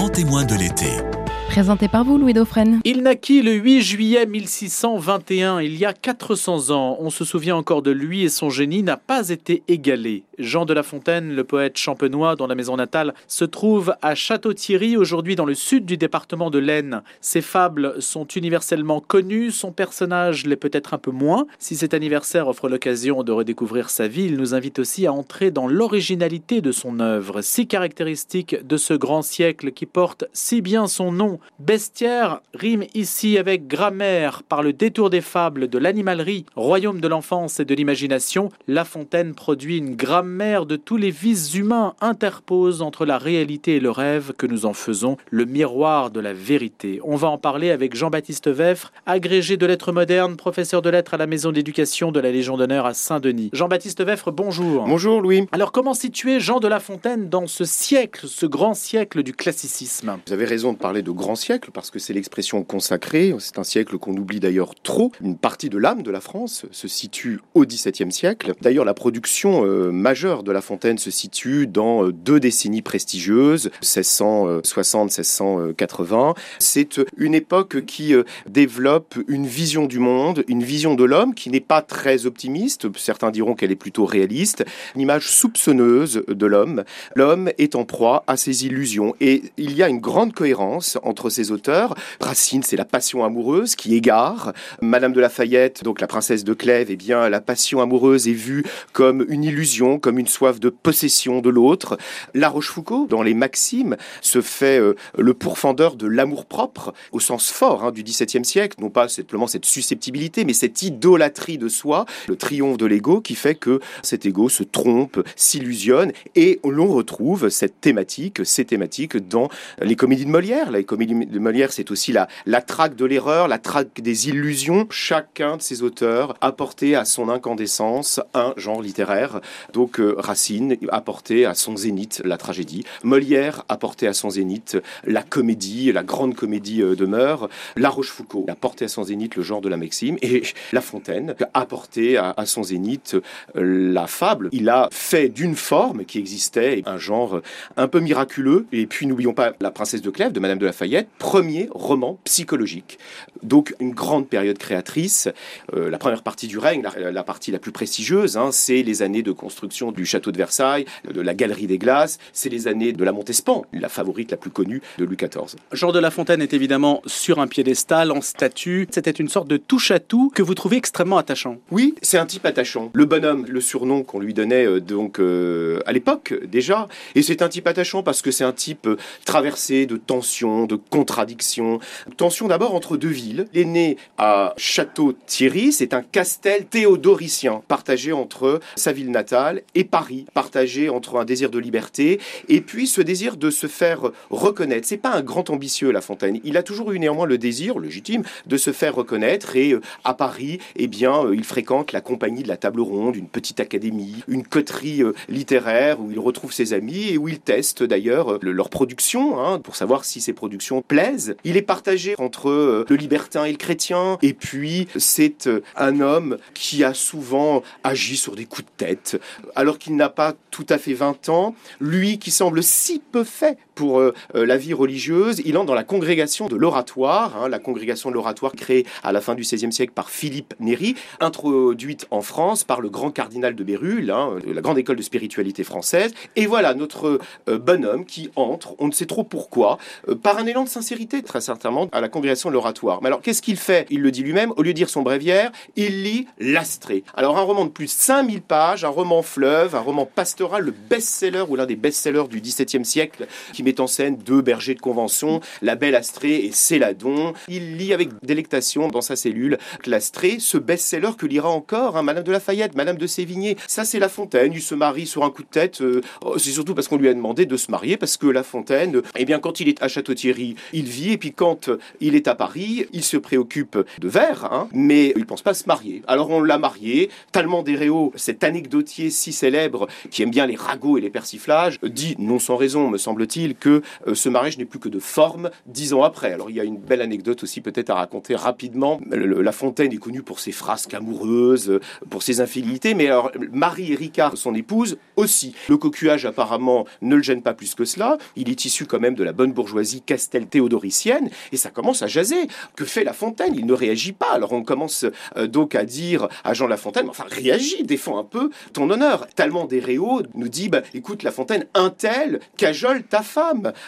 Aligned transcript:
grand 0.00 0.08
témoin 0.08 0.46
de 0.46 0.54
l'été. 0.54 1.19
Présenté 1.50 1.88
par 1.88 2.04
vous, 2.04 2.16
Louis 2.16 2.32
Dauphren. 2.32 2.78
Il 2.84 3.02
naquit 3.02 3.42
le 3.42 3.54
8 3.54 3.82
juillet 3.82 4.24
1621, 4.24 5.60
il 5.60 5.76
y 5.76 5.84
a 5.84 5.92
400 5.92 6.70
ans. 6.70 6.96
On 7.00 7.10
se 7.10 7.24
souvient 7.24 7.56
encore 7.56 7.82
de 7.82 7.90
lui 7.90 8.22
et 8.22 8.28
son 8.28 8.50
génie 8.50 8.84
n'a 8.84 8.96
pas 8.96 9.30
été 9.30 9.64
égalé. 9.66 10.22
Jean 10.38 10.64
de 10.64 10.72
La 10.72 10.84
Fontaine, 10.84 11.34
le 11.34 11.42
poète 11.42 11.76
champenois 11.76 12.36
dont 12.36 12.46
la 12.46 12.54
maison 12.54 12.76
natale 12.76 13.14
se 13.26 13.44
trouve 13.44 13.94
à 14.00 14.14
Château-Thierry, 14.14 14.96
aujourd'hui 14.96 15.34
dans 15.34 15.44
le 15.44 15.54
sud 15.54 15.84
du 15.84 15.96
département 15.96 16.50
de 16.50 16.60
l'Aisne. 16.60 17.02
Ses 17.20 17.42
fables 17.42 18.00
sont 18.00 18.26
universellement 18.28 19.00
connues, 19.00 19.50
son 19.50 19.72
personnage 19.72 20.46
l'est 20.46 20.54
peut-être 20.54 20.94
un 20.94 20.98
peu 20.98 21.10
moins. 21.10 21.46
Si 21.58 21.74
cet 21.74 21.94
anniversaire 21.94 22.46
offre 22.46 22.68
l'occasion 22.68 23.24
de 23.24 23.32
redécouvrir 23.32 23.90
sa 23.90 24.06
vie, 24.06 24.26
il 24.26 24.36
nous 24.36 24.54
invite 24.54 24.78
aussi 24.78 25.04
à 25.04 25.12
entrer 25.12 25.50
dans 25.50 25.66
l'originalité 25.66 26.60
de 26.60 26.70
son 26.70 27.00
œuvre, 27.00 27.42
si 27.42 27.66
caractéristique 27.66 28.64
de 28.64 28.76
ce 28.76 28.94
grand 28.94 29.22
siècle 29.22 29.72
qui 29.72 29.84
porte 29.84 30.24
si 30.32 30.62
bien 30.62 30.86
son 30.86 31.10
nom 31.10 31.39
Bestiaire 31.58 32.40
rime 32.54 32.84
ici 32.94 33.38
avec 33.38 33.66
grammaire 33.66 34.42
par 34.42 34.62
le 34.62 34.72
détour 34.72 35.10
des 35.10 35.20
fables 35.20 35.68
de 35.68 35.78
l'animalerie, 35.78 36.46
royaume 36.56 37.00
de 37.00 37.08
l'enfance 37.08 37.60
et 37.60 37.64
de 37.64 37.74
l'imagination. 37.74 38.50
La 38.66 38.84
Fontaine 38.84 39.34
produit 39.34 39.78
une 39.78 39.96
grammaire 39.96 40.66
de 40.66 40.76
tous 40.76 40.96
les 40.96 41.10
vices 41.10 41.54
humains, 41.54 41.94
interpose 42.00 42.82
entre 42.82 43.04
la 43.04 43.18
réalité 43.18 43.76
et 43.76 43.80
le 43.80 43.90
rêve 43.90 44.32
que 44.36 44.46
nous 44.46 44.66
en 44.66 44.72
faisons 44.72 45.16
le 45.30 45.44
miroir 45.44 46.10
de 46.10 46.20
la 46.20 46.32
vérité. 46.32 47.00
On 47.04 47.16
va 47.16 47.28
en 47.28 47.38
parler 47.38 47.70
avec 47.70 47.94
Jean-Baptiste 47.94 48.48
Veffre, 48.48 48.92
agrégé 49.06 49.56
de 49.56 49.66
lettres 49.66 49.92
modernes, 49.92 50.36
professeur 50.36 50.82
de 50.82 50.90
lettres 50.90 51.14
à 51.14 51.16
la 51.16 51.26
Maison 51.26 51.52
d'éducation 51.52 52.12
de 52.12 52.20
la 52.20 52.30
Légion 52.30 52.56
d'honneur 52.56 52.86
à 52.86 52.94
Saint-Denis. 52.94 53.50
Jean-Baptiste 53.52 54.02
Veffre, 54.04 54.30
bonjour. 54.30 54.84
Bonjour 54.86 55.20
Louis. 55.20 55.46
Alors 55.52 55.72
comment 55.72 55.94
situer 55.94 56.40
Jean 56.40 56.60
de 56.60 56.68
La 56.68 56.80
Fontaine 56.80 57.28
dans 57.28 57.46
ce 57.46 57.64
siècle, 57.64 58.26
ce 58.28 58.46
grand 58.46 58.74
siècle 58.74 59.22
du 59.22 59.32
classicisme? 59.32 60.18
Vous 60.26 60.32
avez 60.32 60.44
raison 60.44 60.72
de 60.72 60.78
parler 60.78 61.02
de 61.02 61.10
grand 61.10 61.29
siècle 61.34 61.70
parce 61.72 61.90
que 61.90 61.98
c'est 61.98 62.12
l'expression 62.12 62.62
consacrée. 62.62 63.34
C'est 63.38 63.58
un 63.58 63.64
siècle 63.64 63.98
qu'on 63.98 64.16
oublie 64.16 64.40
d'ailleurs 64.40 64.74
trop. 64.82 65.12
Une 65.20 65.36
partie 65.36 65.68
de 65.68 65.78
l'âme 65.78 66.02
de 66.02 66.10
la 66.10 66.20
France 66.20 66.66
se 66.70 66.88
situe 66.88 67.40
au 67.54 67.64
XVIIe 67.64 68.12
siècle. 68.12 68.52
D'ailleurs, 68.60 68.84
la 68.84 68.94
production 68.94 69.64
euh, 69.64 69.90
majeure 69.90 70.42
de 70.42 70.52
La 70.52 70.60
Fontaine 70.60 70.98
se 70.98 71.10
situe 71.10 71.66
dans 71.66 72.04
euh, 72.04 72.12
deux 72.12 72.38
décennies 72.40 72.82
prestigieuses, 72.82 73.70
1660-1680. 73.82 76.36
C'est 76.58 77.00
une 77.16 77.34
époque 77.34 77.84
qui 77.84 78.14
euh, 78.14 78.24
développe 78.48 79.18
une 79.28 79.46
vision 79.46 79.86
du 79.86 79.98
monde, 79.98 80.44
une 80.48 80.62
vision 80.62 80.94
de 80.94 81.04
l'homme 81.04 81.34
qui 81.34 81.50
n'est 81.50 81.60
pas 81.60 81.82
très 81.82 82.24
optimiste. 82.26 82.86
Certains 82.96 83.30
diront 83.30 83.54
qu'elle 83.54 83.72
est 83.72 83.76
plutôt 83.76 84.06
réaliste. 84.06 84.64
Une 84.94 85.02
image 85.02 85.30
soupçonneuse 85.30 86.22
de 86.26 86.46
l'homme. 86.46 86.84
L'homme 87.14 87.50
est 87.58 87.74
en 87.74 87.84
proie 87.84 88.24
à 88.26 88.36
ses 88.36 88.66
illusions 88.66 89.14
et 89.20 89.42
il 89.56 89.76
y 89.76 89.82
a 89.82 89.88
une 89.88 90.00
grande 90.00 90.32
cohérence 90.32 90.98
entre 91.02 91.19
ces 91.28 91.50
auteurs. 91.50 91.94
Racine, 92.20 92.62
c'est 92.62 92.76
la 92.76 92.84
passion 92.84 93.24
amoureuse 93.24 93.74
qui 93.74 93.94
égare. 93.94 94.52
Madame 94.80 95.12
de 95.12 95.20
Lafayette, 95.20 95.84
donc 95.84 96.00
la 96.00 96.06
princesse 96.06 96.44
de 96.44 96.54
Clèves, 96.54 96.90
eh 96.90 96.96
bien, 96.96 97.28
la 97.28 97.40
passion 97.40 97.80
amoureuse 97.80 98.28
est 98.28 98.32
vue 98.32 98.64
comme 98.92 99.24
une 99.28 99.44
illusion, 99.44 99.98
comme 99.98 100.18
une 100.18 100.26
soif 100.26 100.60
de 100.60 100.70
possession 100.70 101.40
de 101.40 101.50
l'autre. 101.50 101.98
La 102.34 102.48
Rochefoucauld, 102.48 103.08
dans 103.08 103.22
les 103.22 103.34
Maximes, 103.34 103.96
se 104.22 104.40
fait 104.40 104.78
euh, 104.78 104.94
le 105.18 105.34
pourfendeur 105.34 105.96
de 105.96 106.06
l'amour-propre, 106.06 106.94
au 107.12 107.20
sens 107.20 107.50
fort 107.50 107.84
hein, 107.84 107.92
du 107.92 108.02
XVIIe 108.02 108.44
siècle, 108.44 108.76
non 108.80 108.90
pas 108.90 109.08
simplement 109.08 109.46
cette 109.46 109.64
susceptibilité, 109.64 110.44
mais 110.44 110.52
cette 110.52 110.82
idolâtrie 110.82 111.58
de 111.58 111.68
soi, 111.68 112.06
le 112.28 112.36
triomphe 112.36 112.76
de 112.76 112.86
l'ego 112.86 113.20
qui 113.20 113.34
fait 113.34 113.54
que 113.54 113.80
cet 114.02 114.26
ego 114.26 114.48
se 114.48 114.62
trompe, 114.62 115.22
s'illusionne, 115.36 116.12
et 116.34 116.60
l'on 116.64 116.88
retrouve 116.88 117.48
cette 117.48 117.80
thématique, 117.80 118.44
ces 118.44 118.64
thématiques 118.64 119.16
dans 119.16 119.48
les 119.80 119.96
comédies 119.96 120.24
de 120.24 120.30
Molière, 120.30 120.70
les 120.70 120.84
comédies 120.84 121.09
de 121.14 121.38
Molière, 121.38 121.72
c'est 121.72 121.90
aussi 121.90 122.12
la, 122.12 122.28
traque 122.62 122.96
de 122.96 123.04
l'erreur, 123.04 123.48
la 123.48 123.58
traque 123.58 124.00
des 124.00 124.28
illusions. 124.28 124.86
Chacun 124.90 125.56
de 125.56 125.62
ces 125.62 125.82
auteurs 125.82 126.36
apportait 126.40 126.94
à 126.94 127.04
son 127.04 127.28
incandescence 127.28 128.20
un 128.34 128.54
genre 128.56 128.82
littéraire. 128.82 129.40
Donc 129.72 130.00
euh, 130.00 130.14
Racine 130.18 130.76
apportait 130.90 131.44
à 131.44 131.54
son 131.54 131.76
zénith 131.76 132.22
la 132.24 132.36
tragédie. 132.36 132.84
Molière 133.02 133.64
apportait 133.68 134.06
à 134.06 134.12
son 134.12 134.30
zénith 134.30 134.78
la 135.04 135.22
comédie, 135.22 135.92
la 135.92 136.02
grande 136.02 136.34
comédie 136.34 136.82
euh, 136.82 136.94
demeure. 136.94 137.48
La 137.76 137.88
Rochefoucauld 137.88 138.48
apportait 138.48 138.86
à 138.86 138.88
son 138.88 139.04
zénith 139.04 139.36
le 139.36 139.42
genre 139.42 139.60
de 139.60 139.68
la 139.68 139.76
Maxime. 139.76 140.16
Et 140.22 140.42
La 140.72 140.80
Fontaine 140.80 141.34
apportait 141.54 142.16
à, 142.16 142.34
à 142.36 142.46
son 142.46 142.62
zénith 142.62 143.16
euh, 143.56 143.92
la 143.92 144.06
fable. 144.06 144.48
Il 144.52 144.68
a 144.68 144.88
fait 144.90 145.28
d'une 145.28 145.56
forme 145.56 146.04
qui 146.04 146.18
existait 146.18 146.82
un 146.86 146.98
genre 146.98 147.40
un 147.76 147.88
peu 147.88 148.00
miraculeux. 148.00 148.66
Et 148.72 148.86
puis 148.86 149.06
n'oublions 149.06 149.34
pas 149.34 149.52
La 149.60 149.70
Princesse 149.70 150.02
de 150.02 150.10
Clèves 150.10 150.32
de 150.32 150.40
Madame 150.40 150.58
de 150.58 150.66
Lafayette 150.66 150.99
premier 151.18 151.68
roman 151.70 152.18
psychologique. 152.24 152.98
Donc 153.42 153.74
une 153.80 153.92
grande 153.92 154.28
période 154.28 154.58
créatrice. 154.58 155.28
Euh, 155.74 155.90
la 155.90 155.98
première 155.98 156.22
partie 156.22 156.46
du 156.46 156.58
règne, 156.58 156.82
la, 156.96 157.22
partie 157.22 157.50
la 157.50 157.58
plus 157.58 157.72
prestigieuse, 157.72 158.36
hein, 158.36 158.50
c'est 158.52 158.82
les 158.82 159.02
années 159.02 159.22
de 159.22 159.32
construction 159.32 159.92
du 159.92 160.04
château 160.04 160.32
de 160.32 160.36
Versailles, 160.36 160.84
de 161.10 161.20
la 161.20 161.34
galerie 161.34 161.66
des 161.66 161.78
glaces, 161.78 162.18
c'est 162.32 162.48
les 162.48 162.68
années 162.68 162.92
de 162.92 163.04
la 163.04 163.12
Montespan, 163.12 163.64
la 163.72 163.88
favorite 163.88 164.30
la 164.30 164.36
plus 164.36 164.50
connue 164.50 164.82
de 164.98 165.04
Louis 165.04 165.16
XIV. 165.16 165.56
Jean 165.72 165.92
de 165.92 165.98
La 165.98 166.10
Fontaine 166.10 166.42
est 166.42 166.54
évidemment 166.54 167.02
sur 167.06 167.38
un 167.38 167.46
piédestal, 167.46 168.10
en 168.10 168.20
statue. 168.20 168.88
C'était 168.90 169.10
une 169.10 169.28
sorte 169.28 169.48
de 169.48 169.56
touche-à-tout 169.56 170.30
que 170.34 170.42
vous 170.42 170.54
trouvez 170.54 170.76
extrêmement 170.76 171.18
attachant. 171.18 171.58
Oui, 171.70 171.94
c'est 172.02 172.18
un 172.18 172.26
type 172.26 172.46
attachant. 172.46 172.90
Le 172.94 173.04
bonhomme, 173.04 173.46
le 173.46 173.60
surnom 173.60 174.02
qu'on 174.02 174.20
lui 174.20 174.34
donnait 174.34 174.66
euh, 174.66 174.80
donc 174.80 175.18
euh, 175.18 175.80
à 175.86 175.92
l'époque 175.92 176.34
déjà, 176.46 176.88
et 177.14 177.22
c'est 177.22 177.42
un 177.42 177.48
type 177.48 177.66
attachant 177.66 178.02
parce 178.02 178.22
que 178.22 178.30
c'est 178.30 178.44
un 178.44 178.52
type 178.52 178.88
traversé 179.24 179.86
de 179.86 179.96
tensions, 179.96 180.66
de 180.66 180.76
contradiction. 180.90 181.78
Tension 182.16 182.48
d'abord 182.48 182.74
entre 182.74 182.96
deux 182.96 183.08
villes. 183.08 183.46
Il 183.54 183.60
est 183.60 183.64
né 183.64 183.96
à 184.18 184.54
Château-Thierry, 184.56 185.72
c'est 185.72 185.94
un 185.94 186.02
castel 186.02 186.66
théodoricien 186.66 187.62
partagé 187.68 188.12
entre 188.12 188.60
sa 188.76 188.92
ville 188.92 189.10
natale 189.10 189.62
et 189.74 189.84
Paris, 189.84 190.26
partagé 190.34 190.88
entre 190.88 191.16
un 191.16 191.24
désir 191.24 191.50
de 191.50 191.58
liberté 191.58 192.20
et 192.48 192.60
puis 192.60 192.86
ce 192.86 193.00
désir 193.00 193.36
de 193.36 193.50
se 193.50 193.66
faire 193.66 194.10
reconnaître. 194.30 194.86
C'est 194.86 194.96
pas 194.96 195.14
un 195.14 195.22
grand 195.22 195.50
ambitieux 195.50 195.90
La 195.90 196.00
Fontaine. 196.00 196.40
Il 196.44 196.56
a 196.56 196.62
toujours 196.62 196.92
eu 196.92 196.98
néanmoins 196.98 197.26
le 197.26 197.38
désir 197.38 197.78
légitime 197.78 198.22
de 198.46 198.56
se 198.56 198.72
faire 198.72 198.94
reconnaître 198.94 199.56
et 199.56 199.72
euh, 199.72 199.80
à 200.04 200.14
Paris, 200.14 200.58
eh 200.76 200.86
bien, 200.86 201.24
euh, 201.24 201.34
il 201.34 201.44
fréquente 201.44 201.92
la 201.92 202.00
compagnie 202.00 202.42
de 202.42 202.48
la 202.48 202.56
Table 202.56 202.80
Ronde, 202.80 203.16
une 203.16 203.28
petite 203.28 203.60
académie, 203.60 204.24
une 204.28 204.44
coterie 204.44 205.02
euh, 205.02 205.12
littéraire 205.28 206.00
où 206.00 206.10
il 206.10 206.18
retrouve 206.18 206.52
ses 206.52 206.72
amis 206.72 207.08
et 207.08 207.18
où 207.18 207.28
il 207.28 207.38
teste 207.38 207.82
d'ailleurs 207.82 208.38
leur 208.42 208.70
production 208.70 209.40
hein, 209.40 209.58
pour 209.60 209.76
savoir 209.76 210.04
si 210.04 210.20
ces 210.20 210.32
productions 210.32 210.79
plaise. 210.82 211.36
Il 211.44 211.56
est 211.56 211.62
partagé 211.62 212.14
entre 212.18 212.50
euh, 212.50 212.84
le 212.88 212.96
libertin 212.96 213.44
et 213.44 213.52
le 213.52 213.56
chrétien. 213.56 214.18
Et 214.22 214.34
puis, 214.34 214.88
c'est 214.96 215.46
euh, 215.46 215.62
un 215.76 216.00
homme 216.00 216.38
qui 216.54 216.84
a 216.84 216.94
souvent 216.94 217.62
agi 217.84 218.16
sur 218.16 218.36
des 218.36 218.44
coups 218.44 218.66
de 218.66 218.84
tête, 218.84 219.20
alors 219.54 219.78
qu'il 219.78 219.96
n'a 219.96 220.08
pas 220.08 220.34
tout 220.50 220.66
à 220.68 220.78
fait 220.78 220.94
20 220.94 221.28
ans. 221.28 221.54
Lui 221.80 222.18
qui 222.18 222.30
semble 222.30 222.62
si 222.62 223.02
peu 223.12 223.24
fait 223.24 223.58
pour 223.80 223.98
euh, 223.98 224.12
la 224.34 224.58
vie 224.58 224.74
religieuse, 224.74 225.40
il 225.46 225.56
entre 225.56 225.68
dans 225.68 225.74
la 225.74 225.84
congrégation 225.84 226.48
de 226.48 226.56
l'oratoire, 226.56 227.42
hein, 227.42 227.48
la 227.48 227.58
congrégation 227.58 228.10
de 228.10 228.14
l'oratoire 228.14 228.52
créée 228.52 228.84
à 229.02 229.10
la 229.10 229.22
fin 229.22 229.34
du 229.34 229.40
XVIe 229.40 229.72
siècle 229.72 229.94
par 229.94 230.10
Philippe 230.10 230.52
Néri, 230.60 230.96
introduite 231.18 232.06
en 232.10 232.20
France 232.20 232.62
par 232.62 232.82
le 232.82 232.90
grand 232.90 233.10
cardinal 233.10 233.54
de 233.54 233.64
Bérulle, 233.64 234.10
hein, 234.10 234.34
la 234.46 234.60
grande 234.60 234.76
école 234.76 234.96
de 234.96 235.02
spiritualité 235.02 235.64
française. 235.64 236.12
Et 236.36 236.44
voilà 236.44 236.74
notre 236.74 237.20
bonhomme 237.46 238.04
qui 238.04 238.28
entre, 238.36 238.74
on 238.78 238.88
ne 238.88 238.92
sait 238.92 239.06
trop 239.06 239.24
pourquoi, 239.24 239.78
par 240.22 240.36
un 240.36 240.44
élan 240.44 240.64
de 240.64 240.68
sincérité, 240.68 241.22
très 241.22 241.40
certainement, 241.40 241.88
à 241.92 242.02
la 242.02 242.10
congrégation 242.10 242.50
de 242.50 242.54
l'oratoire. 242.54 243.00
Mais 243.00 243.06
alors, 243.06 243.22
qu'est-ce 243.22 243.40
qu'il 243.40 243.56
fait? 243.56 243.86
Il 243.88 244.02
le 244.02 244.10
dit 244.10 244.22
lui-même, 244.22 244.52
au 244.58 244.62
lieu 244.62 244.72
de 244.72 244.76
dire 244.76 244.90
son 244.90 245.00
bréviaire, 245.00 245.52
il 245.76 246.02
lit 246.02 246.26
L'Astrée. 246.38 247.02
Alors, 247.14 247.38
un 247.38 247.42
roman 247.42 247.64
de 247.64 247.70
plus 247.70 247.86
de 247.86 247.90
5000 247.90 248.42
pages, 248.42 248.84
un 248.84 248.88
roman 248.88 249.22
fleuve, 249.22 249.74
un 249.74 249.80
roman 249.80 250.04
pastoral, 250.04 250.64
le 250.64 250.72
best-seller 250.72 251.44
ou 251.48 251.56
l'un 251.56 251.64
des 251.64 251.76
best-sellers 251.76 252.28
du 252.28 252.42
XVIIe 252.42 252.84
siècle, 252.84 253.26
qui 253.54 253.62
met 253.70 253.80
en 253.80 253.86
scène 253.86 254.16
deux 254.16 254.42
bergers 254.42 254.74
de 254.74 254.80
convention, 254.80 255.40
la 255.62 255.76
belle 255.76 255.94
Astrée 255.94 256.44
et 256.44 256.50
Céladon. 256.50 257.34
Il 257.46 257.76
lit 257.76 257.94
avec 257.94 258.08
délectation 258.24 258.88
dans 258.88 259.00
sa 259.00 259.14
cellule 259.14 259.58
l'Astrée, 259.86 260.38
ce 260.40 260.58
best-seller 260.58 261.10
que 261.16 261.26
lira 261.26 261.48
encore 261.48 261.96
hein, 261.96 262.02
Madame 262.02 262.24
de 262.24 262.32
Lafayette, 262.32 262.74
Madame 262.74 262.96
de 262.96 263.06
Sévigné. 263.06 263.56
Ça, 263.68 263.84
c'est 263.84 264.00
La 264.00 264.08
Fontaine. 264.08 264.52
Il 264.52 264.60
se 264.60 264.74
marie 264.74 265.06
sur 265.06 265.24
un 265.24 265.30
coup 265.30 265.44
de 265.44 265.48
tête. 265.48 265.82
Euh, 265.82 266.00
oh, 266.24 266.36
c'est 266.36 266.50
surtout 266.50 266.74
parce 266.74 266.88
qu'on 266.88 266.96
lui 266.96 267.08
a 267.08 267.14
demandé 267.14 267.46
de 267.46 267.56
se 267.56 267.70
marier, 267.70 267.96
parce 267.96 268.16
que 268.16 268.26
La 268.26 268.42
Fontaine, 268.42 269.02
eh 269.16 269.24
bien, 269.24 269.38
quand 269.38 269.60
il 269.60 269.68
est 269.68 269.80
à 269.82 269.86
Château-Thierry, 269.86 270.56
il 270.72 270.86
vit 270.86 271.12
et 271.12 271.18
puis 271.18 271.32
quand 271.32 271.70
il 272.00 272.16
est 272.16 272.26
à 272.26 272.34
Paris, 272.34 272.86
il 272.92 273.04
se 273.04 273.16
préoccupe 273.16 273.78
de 274.00 274.08
vers, 274.08 274.52
hein, 274.52 274.68
mais 274.72 275.12
il 275.16 275.26
pense 275.26 275.42
pas 275.42 275.54
se 275.54 275.68
marier. 275.68 276.02
Alors 276.08 276.30
on 276.30 276.42
l'a 276.42 276.58
marié. 276.58 277.08
Talmand 277.30 277.62
Réaux, 277.62 278.12
cet 278.16 278.42
anecdotier 278.42 279.10
si 279.10 279.32
célèbre 279.32 279.86
qui 280.10 280.22
aime 280.22 280.30
bien 280.30 280.46
les 280.46 280.56
ragots 280.56 280.98
et 280.98 281.00
les 281.00 281.10
persiflages, 281.10 281.78
dit 281.84 282.16
non 282.18 282.40
sans 282.40 282.56
raison, 282.56 282.88
me 282.88 282.98
semble-t-il, 282.98 283.54
que 283.60 283.82
euh, 284.06 284.14
ce 284.14 284.28
mariage 284.28 284.58
n'est 284.58 284.64
plus 284.64 284.80
que 284.80 284.88
de 284.88 284.98
forme 284.98 285.50
dix 285.66 285.92
ans 285.92 286.02
après. 286.02 286.32
Alors 286.32 286.50
il 286.50 286.56
y 286.56 286.60
a 286.60 286.64
une 286.64 286.78
belle 286.78 287.02
anecdote 287.02 287.42
aussi 287.44 287.60
peut-être 287.60 287.90
à 287.90 287.94
raconter 287.94 288.34
rapidement. 288.34 289.00
la 289.10 289.52
Fontaine 289.52 289.92
est 289.92 289.98
connue 289.98 290.22
pour 290.22 290.40
ses 290.40 290.52
frasques 290.52 290.94
amoureuses, 290.94 291.78
pour 292.08 292.22
ses 292.22 292.40
infidélités, 292.40 292.94
mais 292.94 293.06
alors 293.06 293.30
Marie 293.52 293.92
et 293.92 293.96
Ricard, 293.96 294.36
son 294.36 294.54
épouse, 294.54 294.98
aussi. 295.16 295.54
Le 295.68 295.76
cocuage 295.76 296.24
apparemment 296.24 296.86
ne 297.02 297.16
le 297.16 297.22
gêne 297.22 297.42
pas 297.42 297.54
plus 297.54 297.74
que 297.74 297.84
cela. 297.84 298.18
Il 298.36 298.48
est 298.48 298.64
issu 298.64 298.86
quand 298.86 299.00
même 299.00 299.14
de 299.14 299.24
la 299.24 299.32
bonne 299.32 299.52
bourgeoisie 299.52 300.02
castel-théodoricienne 300.02 301.30
et 301.52 301.56
ça 301.56 301.70
commence 301.70 302.02
à 302.02 302.06
jaser. 302.06 302.48
Que 302.74 302.84
fait 302.84 303.04
La 303.04 303.12
Fontaine? 303.12 303.54
Il 303.54 303.66
ne 303.66 303.74
réagit 303.74 304.12
pas. 304.12 304.32
Alors 304.32 304.52
on 304.52 304.62
commence 304.62 305.04
euh, 305.36 305.46
donc 305.46 305.74
à 305.74 305.84
dire 305.84 306.28
à 306.44 306.54
Jean 306.54 306.66
La 306.66 306.76
Fontaine, 306.76 307.08
enfin 307.08 307.24
réagis, 307.28 307.82
défends 307.84 308.18
un 308.18 308.24
peu 308.24 308.50
ton 308.72 308.88
honneur. 308.90 309.26
Talmand 309.36 309.66
des 309.66 309.80
Réaux 309.80 310.22
nous 310.34 310.48
dit, 310.48 310.68
bah, 310.68 310.82
écoute 310.94 311.22
La 311.22 311.32
Fontaine, 311.32 311.66
un 311.74 311.90
tel 311.90 312.40
cajole 312.56 313.02
ta 313.02 313.22
femme. 313.22 313.39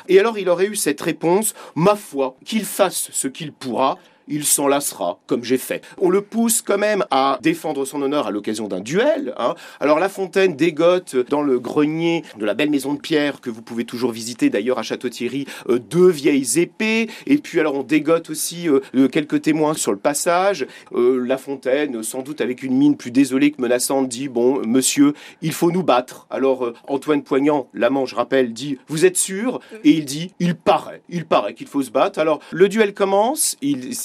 Et 0.09 0.19
alors 0.19 0.39
il 0.39 0.49
aurait 0.49 0.67
eu 0.67 0.77
cette 0.77 1.01
réponse, 1.01 1.55
ma 1.75 1.97
foi, 1.97 2.37
qu'il 2.45 2.65
fasse 2.65 3.11
ce 3.13 3.29
qu'il 3.29 3.53
pourra, 3.53 3.99
il 4.29 4.45
s'en 4.45 4.67
lassera, 4.67 5.19
comme 5.27 5.45
j'ai 5.45 5.59
fait. 5.59 5.83
On 5.99 6.11
le 6.11 6.21
pousse 6.21 6.63
quand 6.63 6.79
même 6.79 7.05
à 7.11 7.39
défendre 7.43 7.85
son 7.85 8.03
honneur 8.03 8.27
à 8.27 8.31
l'occasion 8.31 8.69
d'un 8.69 8.81
duel. 8.81 9.35
Hein. 9.39 9.55
Alors 9.81 9.99
La 9.99 10.09
Fontaine 10.09 10.57
dégote 10.57 11.17
dans 11.29 11.43
le 11.43 11.59
grenier 11.59 12.25
de 12.39 12.45
la 12.45 12.55
belle 12.55 12.71
maison 12.71 12.95
de 12.95 13.01
pierre 13.01 13.41
que 13.41 13.51
vous 13.51 13.63
pouvez 13.63 13.85
toujours 13.85 14.13
visiter 14.13 14.51
d'ailleurs 14.51 14.79
à 14.79 14.83
Château-Thierry 14.83 15.47
euh, 15.69 15.79
deux 15.79 16.09
vieilles 16.09 16.59
épées. 16.59 17.09
Et 17.27 17.39
puis 17.39 17.61
alors 17.61 17.75
on 17.75 17.83
dégote 17.83 18.31
aussi 18.31 18.69
euh, 18.69 19.09
quelques 19.09 19.43
témoins 19.43 19.75
sur 19.75 19.93
le 19.93 19.99
passage. 19.99 20.67
Euh, 20.93 21.25
la 21.25 21.39
Fontaine, 21.39 22.03
sans 22.03 22.23
doute 22.23 22.41
avec 22.41 22.63
une 22.63 22.77
mine 22.77 22.97
plus 22.97 23.11
désolée 23.11 23.51
que 23.51 23.61
menaçante, 23.61 24.09
dit 24.09 24.29
bon 24.29 24.61
monsieur, 24.67 25.15
il 25.41 25.53
faut 25.53 25.71
nous 25.71 25.83
battre. 25.83 26.27
Alors 26.31 26.73
Antoine 26.89 27.23
Poignant, 27.23 27.69
l'amant, 27.75 28.07
je 28.07 28.15
rappelle, 28.15 28.53
dit 28.53 28.79
vous 28.89 29.05
êtes 29.05 29.17
sûr? 29.17 29.61
Et 29.85 29.91
il 29.91 30.05
dit 30.05 30.33
il 30.39 30.55
paraît, 30.55 31.03
il 31.09 31.25
paraît 31.25 31.55
qu'il 31.55 31.67
faut 31.67 31.83
se 31.83 31.91
battre. 31.91 32.19
Alors 32.19 32.41
le 32.51 32.69
duel 32.69 32.95
commence. 32.95 33.57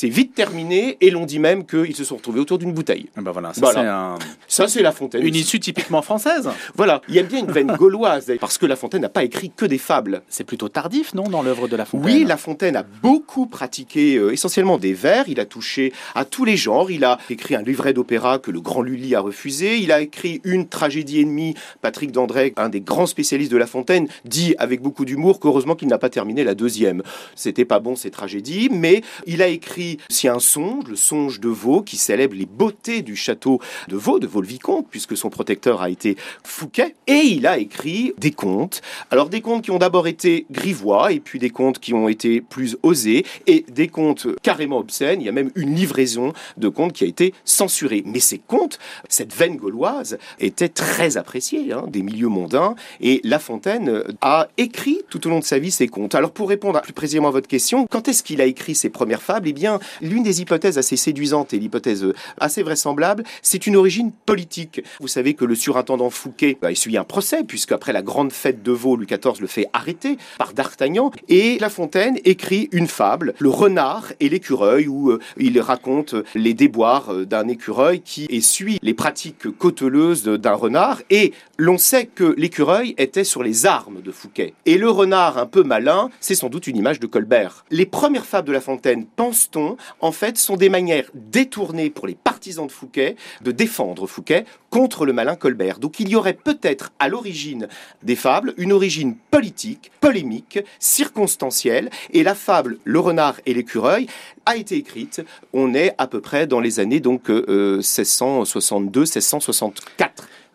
Vite 0.09 0.33
terminé 0.33 0.97
et 1.01 1.09
l'on 1.09 1.25
dit 1.25 1.39
même 1.39 1.65
qu'ils 1.65 1.95
se 1.95 2.03
sont 2.03 2.17
retrouvés 2.17 2.39
autour 2.39 2.57
d'une 2.57 2.73
bouteille. 2.73 3.09
Ben 3.15 3.31
voilà, 3.31 3.53
ça 3.53 3.71
c'est 3.73 3.79
un... 3.79 4.15
Ça 4.47 4.67
c'est 4.67 4.81
La 4.81 4.91
Fontaine. 4.91 5.25
Une 5.25 5.35
issue 5.35 5.59
typiquement 5.59 6.01
française. 6.01 6.49
voilà, 6.75 7.01
il 7.07 7.15
y 7.15 7.19
a 7.19 7.23
bien 7.23 7.39
une 7.39 7.51
veine 7.51 7.73
gauloise 7.77 8.31
parce 8.39 8.57
que 8.57 8.65
La 8.65 8.75
Fontaine 8.75 9.01
n'a 9.01 9.09
pas 9.09 9.23
écrit 9.23 9.51
que 9.55 9.65
des 9.65 9.77
fables. 9.77 10.21
C'est 10.29 10.43
plutôt 10.43 10.69
tardif, 10.69 11.13
non, 11.13 11.23
dans 11.23 11.41
l'œuvre 11.41 11.67
de 11.67 11.75
La 11.75 11.85
Fontaine 11.85 12.05
Oui, 12.05 12.23
La 12.23 12.37
Fontaine 12.37 12.75
a 12.75 12.83
beaucoup 12.83 13.47
pratiqué 13.47 14.15
euh, 14.15 14.31
essentiellement 14.31 14.77
des 14.77 14.93
vers. 14.93 15.27
Il 15.27 15.39
a 15.39 15.45
touché 15.45 15.93
à 16.15 16.25
tous 16.25 16.45
les 16.45 16.57
genres. 16.57 16.91
Il 16.91 17.03
a 17.03 17.17
écrit 17.29 17.55
un 17.55 17.61
livret 17.61 17.93
d'opéra 17.93 18.39
que 18.39 18.51
le 18.51 18.61
grand 18.61 18.81
Lully 18.81 19.15
a 19.15 19.19
refusé. 19.19 19.77
Il 19.77 19.91
a 19.91 20.01
écrit 20.01 20.41
une 20.43 20.67
tragédie 20.67 21.21
ennemie. 21.21 21.55
Patrick 21.81 22.11
Dandré, 22.11 22.53
un 22.57 22.69
des 22.69 22.81
grands 22.81 23.05
spécialistes 23.05 23.51
de 23.51 23.57
La 23.57 23.67
Fontaine, 23.67 24.07
dit 24.25 24.55
avec 24.57 24.81
beaucoup 24.81 25.05
d'humour 25.05 25.39
qu'heureusement 25.39 25.75
qu'il 25.75 25.87
n'a 25.87 25.97
pas 25.97 26.09
terminé 26.09 26.43
la 26.43 26.55
deuxième. 26.55 27.03
C'était 27.35 27.65
pas 27.65 27.79
bon 27.79 27.95
ces 27.95 28.11
tragédies, 28.11 28.69
mais 28.71 29.01
il 29.25 29.41
a 29.41 29.47
écrit 29.47 29.96
si 30.09 30.27
un 30.27 30.39
songe, 30.39 30.85
le 30.87 30.95
songe 30.95 31.39
de 31.39 31.49
Vaux, 31.49 31.81
qui 31.81 31.97
célèbre 31.97 32.35
les 32.35 32.45
beautés 32.45 33.01
du 33.01 33.15
château 33.15 33.59
de 33.87 33.95
Vaux, 33.95 34.19
de 34.19 34.27
Vaux-le-Vicomte, 34.27 34.87
puisque 34.89 35.17
son 35.17 35.29
protecteur 35.29 35.81
a 35.81 35.89
été 35.89 36.17
Fouquet, 36.43 36.95
et 37.07 37.21
il 37.21 37.47
a 37.47 37.57
écrit 37.57 38.13
des 38.17 38.31
contes. 38.31 38.81
Alors 39.11 39.29
des 39.29 39.41
contes 39.41 39.63
qui 39.63 39.71
ont 39.71 39.77
d'abord 39.77 40.07
été 40.07 40.45
grivois, 40.51 41.11
et 41.11 41.19
puis 41.19 41.39
des 41.39 41.49
contes 41.49 41.79
qui 41.79 41.93
ont 41.93 42.07
été 42.07 42.41
plus 42.41 42.77
osés, 42.83 43.25
et 43.47 43.65
des 43.69 43.87
contes 43.87 44.27
carrément 44.41 44.77
obscènes. 44.77 45.21
Il 45.21 45.25
y 45.25 45.29
a 45.29 45.33
même 45.33 45.51
une 45.55 45.75
livraison 45.75 46.33
de 46.57 46.69
contes 46.69 46.93
qui 46.93 47.03
a 47.03 47.07
été 47.07 47.33
censurée. 47.45 48.03
Mais 48.05 48.19
ces 48.19 48.39
contes, 48.39 48.79
cette 49.09 49.33
veine 49.33 49.57
gauloise, 49.57 50.17
était 50.39 50.69
très 50.69 51.17
appréciée 51.17 51.73
hein, 51.73 51.85
des 51.87 52.01
milieux 52.01 52.27
mondains, 52.27 52.75
et 53.01 53.21
La 53.23 53.39
Fontaine 53.39 54.03
a 54.21 54.47
écrit 54.57 55.01
tout 55.09 55.25
au 55.27 55.29
long 55.29 55.39
de 55.39 55.43
sa 55.43 55.59
vie 55.59 55.71
ces 55.71 55.87
contes. 55.87 56.15
Alors 56.15 56.31
pour 56.31 56.49
répondre 56.49 56.81
plus 56.81 56.93
précisément 56.93 57.29
à 57.29 57.31
votre 57.31 57.47
question, 57.47 57.87
quand 57.89 58.07
est-ce 58.07 58.23
qu'il 58.23 58.41
a 58.41 58.45
écrit 58.45 58.75
ses 58.75 58.89
premières 58.89 59.21
fables? 59.21 59.47
Eh 59.47 59.53
bien, 59.53 59.79
l'une 60.01 60.23
des 60.23 60.41
hypothèse 60.41 60.77
assez 60.77 60.97
séduisante 60.97 61.53
et 61.53 61.59
l'hypothèse 61.59 62.05
assez 62.39 62.63
vraisemblable, 62.63 63.23
c'est 63.41 63.67
une 63.67 63.75
origine 63.75 64.11
politique. 64.25 64.83
Vous 64.99 65.07
savez 65.07 65.33
que 65.33 65.45
le 65.45 65.55
surintendant 65.55 66.09
Fouquet 66.09 66.57
a 66.61 66.71
essuyé 66.71 66.97
un 66.97 67.03
procès, 67.03 67.43
puisque 67.43 67.71
après 67.71 67.93
la 67.93 68.01
grande 68.01 68.31
fête 68.31 68.63
de 68.63 68.71
Vaux, 68.71 68.95
Louis 68.95 69.07
XIV 69.07 69.39
le 69.39 69.47
fait 69.47 69.67
arrêter 69.73 70.17
par 70.37 70.53
D'Artagnan, 70.53 71.11
et 71.29 71.57
La 71.59 71.69
Fontaine 71.69 72.17
écrit 72.25 72.69
une 72.71 72.87
fable, 72.87 73.33
Le 73.39 73.49
renard 73.49 74.13
et 74.19 74.29
l'écureuil, 74.29 74.87
où 74.87 75.11
euh, 75.11 75.19
il 75.37 75.59
raconte 75.59 76.15
les 76.35 76.53
déboires 76.53 77.13
euh, 77.13 77.25
d'un 77.25 77.47
écureuil 77.47 78.01
qui 78.01 78.27
essuie 78.29 78.79
les 78.81 78.93
pratiques 78.93 79.49
cauteleuses 79.57 80.23
d'un 80.23 80.53
renard, 80.53 81.01
et 81.09 81.33
l'on 81.57 81.77
sait 81.77 82.05
que 82.05 82.35
l'écureuil 82.37 82.93
était 82.97 83.23
sur 83.23 83.43
les 83.43 83.65
armes 83.65 84.01
de 84.01 84.11
Fouquet. 84.11 84.53
Et 84.65 84.77
le 84.77 84.89
renard 84.89 85.37
un 85.37 85.45
peu 85.45 85.63
malin, 85.63 86.09
c'est 86.19 86.35
sans 86.35 86.49
doute 86.49 86.67
une 86.67 86.77
image 86.77 86.99
de 86.99 87.07
Colbert. 87.07 87.65
Les 87.71 87.85
premières 87.85 88.25
fables 88.25 88.47
de 88.47 88.53
La 88.53 88.61
Fontaine, 88.61 89.05
pense-t-on, 89.15 89.76
en 89.99 90.11
fait, 90.11 90.37
sont 90.37 90.57
des 90.57 90.69
manières 90.69 91.09
détournées 91.13 91.89
pour 91.89 92.07
les 92.07 92.15
partisans 92.15 92.67
de 92.67 92.71
Fouquet 92.71 93.15
de 93.41 93.51
défendre 93.51 94.07
Fouquet 94.07 94.45
contre 94.69 95.05
le 95.05 95.13
malin 95.13 95.35
Colbert. 95.35 95.79
Donc 95.79 95.99
il 95.99 96.09
y 96.09 96.15
aurait 96.15 96.33
peut-être 96.33 96.91
à 96.99 97.09
l'origine 97.09 97.67
des 98.03 98.15
fables 98.15 98.53
une 98.57 98.71
origine 98.71 99.15
politique, 99.31 99.91
polémique, 99.99 100.59
circonstancielle, 100.79 101.89
et 102.11 102.21
la 102.23 102.35
fable 102.35 102.77
Le 102.83 102.99
renard 102.99 103.39
et 103.45 103.53
l'écureuil 103.53 104.07
a 104.45 104.55
été 104.55 104.75
écrite, 104.75 105.21
on 105.53 105.73
est 105.73 105.93
à 105.97 106.07
peu 106.07 106.21
près 106.21 106.47
dans 106.47 106.59
les 106.59 106.79
années 106.79 106.99
donc 106.99 107.29
1662-1664. 107.29 109.71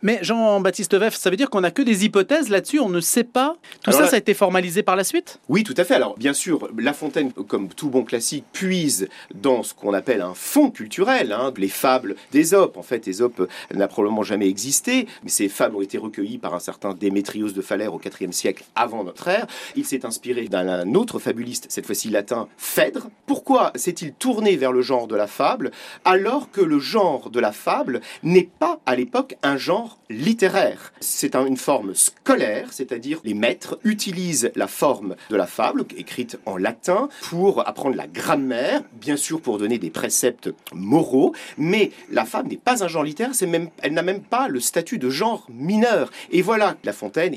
Mais 0.02 0.18
Jean-Baptiste 0.22 0.94
Veff, 0.96 1.14
ça 1.14 1.30
veut 1.30 1.36
dire 1.36 1.48
qu'on 1.48 1.60
n'a 1.60 1.70
que 1.70 1.82
des 1.82 2.04
hypothèses 2.04 2.48
là-dessus, 2.48 2.80
on 2.80 2.88
ne 2.88 3.00
sait 3.00 3.22
pas. 3.22 3.56
Tout 3.84 3.92
ça, 3.92 4.08
ça 4.08 4.16
a 4.16 4.18
été 4.18 4.34
formalisé 4.34 4.82
par 4.82 4.96
la 4.96 5.04
suite? 5.04 5.38
Oui, 5.48 5.62
tout 5.62 5.74
à 5.76 5.84
fait. 5.84 5.94
Alors, 5.94 6.18
bien 6.18 6.32
sûr, 6.32 6.68
La 6.76 6.92
Fontaine, 6.92 7.32
comme 7.32 7.68
tout 7.68 7.88
bon 7.88 8.02
classique, 8.02 8.44
puise 8.52 9.08
dans 9.32 9.62
ce 9.62 9.74
qu'on 9.74 9.94
appelle 9.94 10.20
un 10.20 10.34
fond 10.34 10.70
culturel, 10.70 11.32
hein, 11.32 11.52
les 11.56 11.68
fables 11.68 12.16
d'Ésope. 12.32 12.76
En 12.76 12.82
fait, 12.82 13.06
Ésope 13.06 13.48
n'a 13.72 13.86
probablement 13.86 14.24
jamais 14.24 14.48
existé, 14.48 15.06
mais 15.22 15.30
ces 15.30 15.48
fables 15.48 15.76
ont 15.76 15.82
été 15.82 15.98
recueillies 15.98 16.38
par 16.38 16.54
un 16.54 16.60
certain 16.60 16.94
Démétrios 16.94 17.52
de 17.52 17.62
Phalère 17.62 17.94
au 17.94 18.00
IVe 18.00 18.32
siècle 18.32 18.64
avant 18.74 19.04
notre 19.04 19.28
ère. 19.28 19.46
Il 19.76 19.84
s'est 19.84 20.04
inspiré 20.04 20.48
d'un 20.48 20.94
autre 20.94 21.20
fabuliste, 21.20 21.66
cette 21.68 21.86
fois-ci 21.86 22.10
latin, 22.10 22.48
Phèdre. 22.56 23.08
Pourquoi 23.26 23.70
s'est-il 23.76 24.14
tourné 24.14 24.56
vers 24.56 24.72
le 24.72 24.82
genre 24.82 25.06
de 25.06 25.14
la 25.14 25.28
fable 25.28 25.70
alors 26.04 26.50
que 26.50 26.60
le 26.60 26.80
genre 26.80 27.30
de 27.30 27.38
la 27.38 27.52
fable 27.52 28.00
n'est 28.24 28.50
pas 28.58 28.80
à 28.86 28.96
l'époque 28.96 29.36
un 29.42 29.56
genre 29.56 29.91
littéraire. 30.10 30.92
C'est 31.00 31.34
une 31.34 31.56
forme 31.56 31.94
scolaire, 31.94 32.72
c'est-à-dire 32.72 33.20
les 33.24 33.34
maîtres 33.34 33.78
utilisent 33.84 34.52
la 34.54 34.66
forme 34.66 35.16
de 35.30 35.36
la 35.36 35.46
fable, 35.46 35.84
écrite 35.96 36.38
en 36.46 36.56
latin, 36.56 37.08
pour 37.22 37.66
apprendre 37.66 37.96
la 37.96 38.06
grammaire, 38.06 38.82
bien 38.92 39.16
sûr 39.16 39.40
pour 39.40 39.58
donner 39.58 39.78
des 39.78 39.90
préceptes 39.90 40.50
moraux, 40.72 41.34
mais 41.56 41.90
la 42.10 42.24
fable 42.24 42.48
n'est 42.48 42.56
pas 42.56 42.84
un 42.84 42.88
genre 42.88 43.04
littéraire, 43.04 43.32
même, 43.46 43.70
elle 43.82 43.94
n'a 43.94 44.02
même 44.02 44.22
pas 44.22 44.48
le 44.48 44.60
statut 44.60 44.98
de 44.98 45.10
genre 45.10 45.46
mineur. 45.50 46.10
Et 46.30 46.42
voilà, 46.42 46.76
La 46.84 46.92
Fontaine 46.92 47.34